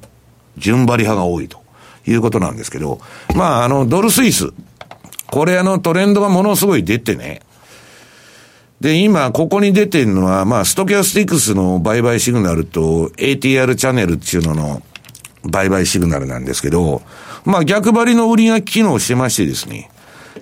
[0.57, 1.59] 順張り派が多いと
[2.07, 3.01] いうことなんですけど、
[3.35, 4.51] まあ、あの、ドルスイス。
[5.31, 7.43] これあのトレンドがものすごい出てね、
[8.81, 14.83] で、今、ここに出てるのは、まあ、ストキャスティクスの売買シグナルと ATR チャンネルっていうのの
[15.45, 17.03] 売買シグナルなんですけど、
[17.45, 19.91] まあ、逆張りの売りが機能してましてですね、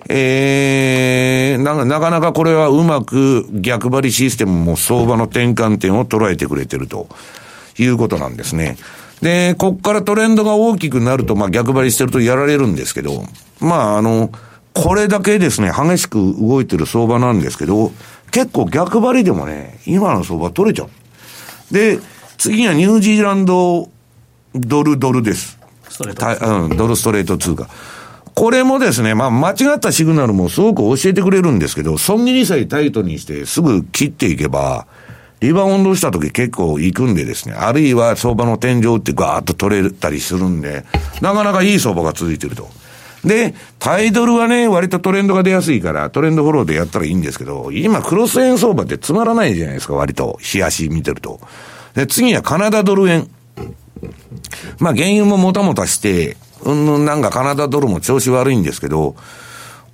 [0.09, 7.07] えー、ななかなかこれはうまく逆張りシステムも相場の転換点を捉えてくれてると
[7.77, 8.77] いうことなんですね。
[9.21, 13.23] で、こっからトレンドが大きくなると、まあ逆張りしてるとやられるんですけど、
[13.59, 14.31] まああの、
[14.73, 17.91] これだけですね、激しく動いてる相場なんですけど、
[18.31, 21.73] 結構逆張りでもね、今の相場取れちゃう。
[21.73, 21.99] で、
[22.37, 23.89] 次はニュージーランド
[24.55, 25.59] ドルドルです。
[25.89, 26.63] ストレート。
[26.63, 27.67] うん、ドルストレート通貨。
[28.35, 34.87] これもですね、まあ間違ったシグナルもすごく教えてくれるんですけど、損切りさえタイトにしてすぐ切っていけば、
[35.39, 40.85] リバウンドした時結構行くんでですね、あるいは相場の天井ってガーッと取れたりするんで、
[41.21, 42.69] なかなかいい相場が続いてると。
[43.25, 50.39] で、タイドルはね、割とトレンドが出やすいから、トレンドフォローでやったらいいんですけど、今クロス円相場ってつまらないじゃないですか、割と。
[50.53, 51.39] 冷やし見てると。
[51.93, 53.29] で、次はカナダドル円。
[54.79, 59.15] まあ、原油ももたもたして、うんぬんなんかカナダドルも調子悪いんですけど、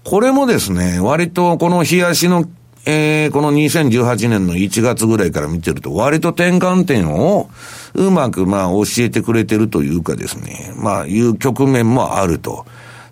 [0.03, 2.45] これもですね、割とこの冷やしの、
[2.85, 7.49] えー、この2018年の1月ぐらいから見てると、割と転換点を
[7.93, 12.65] うまくまあ教えてくれてるというかですね、まあいう局面もあると。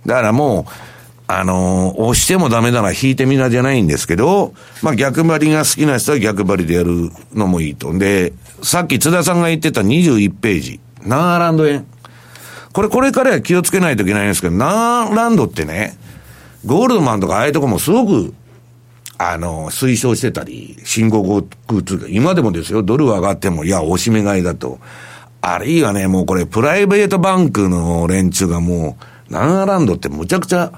[0.06, 0.72] だからもう、
[1.30, 7.96] あのー、押してもダメなら引いてみなじゃないんですけど、まあ逆張りが好きな人は逆張りでやるのもいいと。
[7.98, 8.34] で、
[8.64, 11.86] さっき津田さんが言ってた21ページ、ナンアランド円。
[12.74, 15.98] これこれからは気をつけないといけないんですけど、ナーランドってね、
[16.66, 18.34] ゴールドマンとかああいうとこもすごく、
[19.18, 24.80] あの、推奨してたり、新興国通貨、今でもですよ、ドル上がっても、いや、おしめ買いだと。
[25.42, 28.98] あるいはね、もうこれ、プライベートバンクの連中がも
[29.30, 30.72] う、ナーランドってむちゃくちゃ、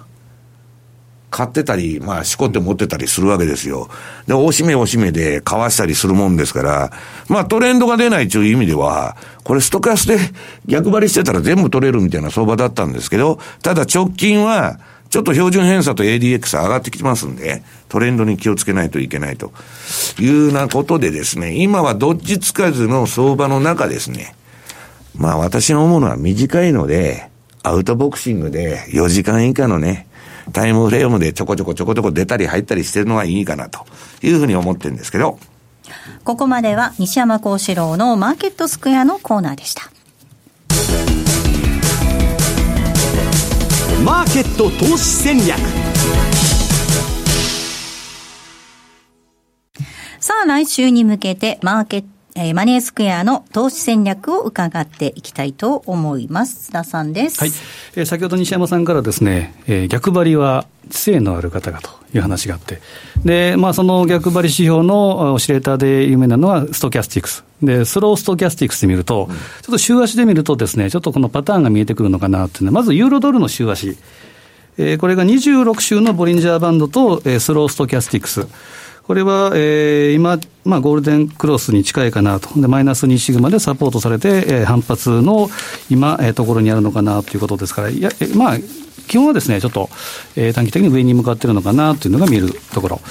[1.29, 3.89] 買ってたり、まあ、しこって持ってたりするわけですよ。
[4.27, 6.91] で、おしめおしめで買わしたりするもんですから、
[7.27, 10.17] まあ、トレンドが出ないという意味では、これストカスで
[10.65, 19.51] 逆張りしてたら全部取れるみたいな相場だったんですけど、ただ直近は、ちょっと標準偏差と ADX 上がってきてますんで、トレンドに気をつけないといけないと
[20.19, 24.35] いうようなことでですね、今はどっちつかずの相場の中ですね、
[25.15, 27.27] まあ私の思うのは短いので、
[27.63, 30.07] アウトボクシングで4時間以下のね、
[30.51, 33.85] タイムフレームでちょこちょこちょこちょこ出たり入ったりしてるのはいいかなと
[34.21, 35.39] いうふうに思ってるんですけど。
[36.23, 39.89] ここまでは西山幸四郎のマーケットスクエアのコーナーでした。
[44.03, 45.59] マーケット投資戦略
[50.19, 56.69] さあ来週に向けてマーケットえー、マネースクエアの投資戦略を伺っていきたいと思います。
[56.69, 57.37] 須田さんです。
[57.37, 57.49] はい。
[57.97, 62.79] えー、先ほど西山さんからですね、えー、逆張りは知性のある方がという話があって、
[63.25, 67.43] で、まあその逆張り指標のオシレーターで有名なのはストキャスティクス。
[67.61, 73.97] で、スローストキャスティクスで見ると、うん、ちょっと週足で見るとですね、ちょっとこのパターンが見えてくるのかなっていうのは、まずユーロドルの週足。
[74.77, 78.47] えー、これが26週のボリンジャーバンドと、えー、スローストキャスティクス。
[79.09, 82.61] これは、えー、今、まあ、ゴールデンクロスに近いかなと。
[82.61, 85.49] で、マイナス2シグマでサポートされて、えー、反発の
[85.89, 88.57] 今、えー、ところにあるのかなということですから、いや、えまあ、
[89.07, 89.89] 基本はですね、ちょっと、
[90.35, 93.01] えー、短期的に上に向かっているのかなというのが見えるところ。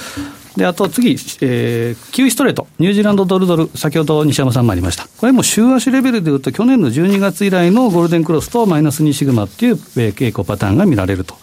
[0.56, 5.08] で、あと次、えー、キウイストレート、ニュージーランドドルドル、先ほど西山さんもありました。
[5.18, 11.34] これも週足レベルでいうと、去年の12月以来のゴールデンクロスとマイナス2シグマっていう、えー、傾向パターンが見られると。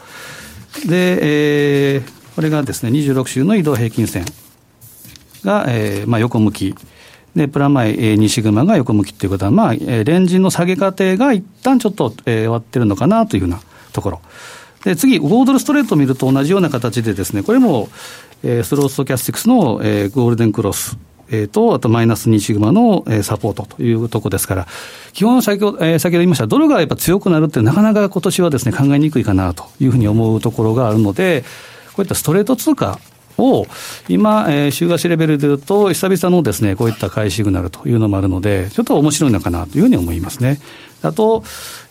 [0.88, 4.24] で、えー、これがですね、26週の移動平均線。
[5.46, 6.76] が、えーまあ、横向き。
[7.36, 13.60] で、プラマイ、えー、2シグマが横向きっていうことは、まあ、えー、レンジの下げ過程が一旦ちょっと、えー、終わってるのかなというふうな
[13.94, 14.22] ところ。
[14.84, 17.90] で、次、5ドルストレートを見ると同じような形でですね、これも、
[18.44, 20.98] えー、スローストキャスティクスの、えー、ゴールデンクロス。
[21.30, 24.68] えー、と、あとマイナス2シグマの、えー、サポートというとこですから、
[25.12, 31.44] 基本先ほど、えー、先ほど言いました、ドルがやっぱ強くなるって、なかなか今年はですね、考えにくいかなというふうに思うところがあるので、
[31.94, 33.00] こういったストレート通貨
[33.38, 33.66] を
[34.08, 40.60] 今、えー、週足レベルでいうと、久々のですね、こういった買いシグナルというのもあるので、ちょっと面白いのかなというふうに思いますね。
[41.02, 41.44] あと、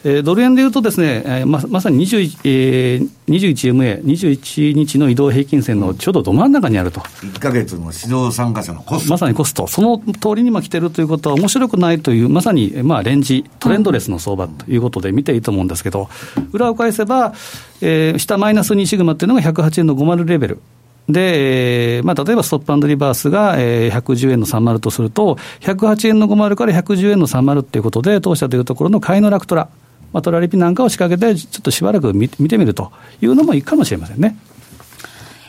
[0.03, 7.01] えー、ドル円でいうとですね、えー、ままさに21、えー、21MA、21日の移動平均線のちょうどど真ん中にあると。
[7.01, 9.11] 1か月の市場参加者のコスト。
[9.11, 9.67] まさにコスト。
[9.67, 16.09] その通りにま来てるということは面白くないという、まさに、まあ、レンジ、トレンドレスの相場ということで見ていいと思うんですけど、
[16.53, 17.33] 裏を返せば、
[17.81, 20.61] えー、下マイナス2シグマっていうのが108円の50レベル。
[21.09, 29.69] で、まあ、例えばストップリバースが110円の30とすると、108円の50から110円の30っていうことで、当社というところの買いのラクトラ、
[30.13, 34.37] まあ、トラリピなんかを仕掛けて、ちょっとしばらく見てみるというのもいいかもしれませんね。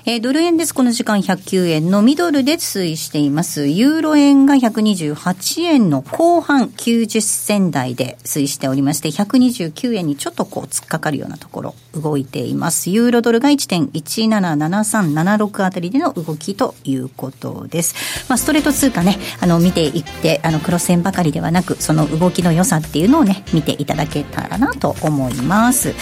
[0.07, 0.75] えー、ドル円です。
[0.75, 3.65] この時間109円のミドルで推移しています。
[3.65, 12.91] ユーロ円が128円の後半90銭台で推移しておりまして、129円にちょっとこう突っかかるようなところ動いています。
[12.91, 17.95] ユーロドルが1.177376あたりでの動きということです。
[18.29, 25.95] まあ、ストレート通貨ね、あの、見ていって、あの、黒線ばかりではなく、その動きの良さっていうのをね、見ていただけたらなと思います。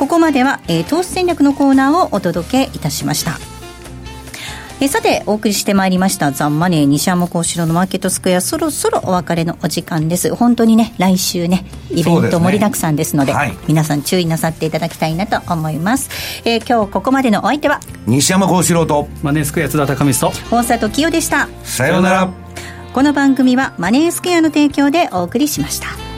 [0.00, 3.29] ここまでは、えー、投資戦略のコーナーをお届けいたしました。
[4.82, 10.34] えさてお送りしてまいりましたザンマネー西山幸四郎のマーケットスクエアそろそろお別れのお時間です。
[10.34, 16.08] 本当にね来週ねイベント盛りだくさんですので、ねはい、皆さん注意なさっていただきたいなと思います、
[16.44, 21.48] えー、今日ここまでのお相手は西山幸四郎とマネースクエア津田隆光と大里清でした。
[21.62, 22.50] さようなら。
[22.92, 26.09] この番組はマネースクエアの提供でお送りしました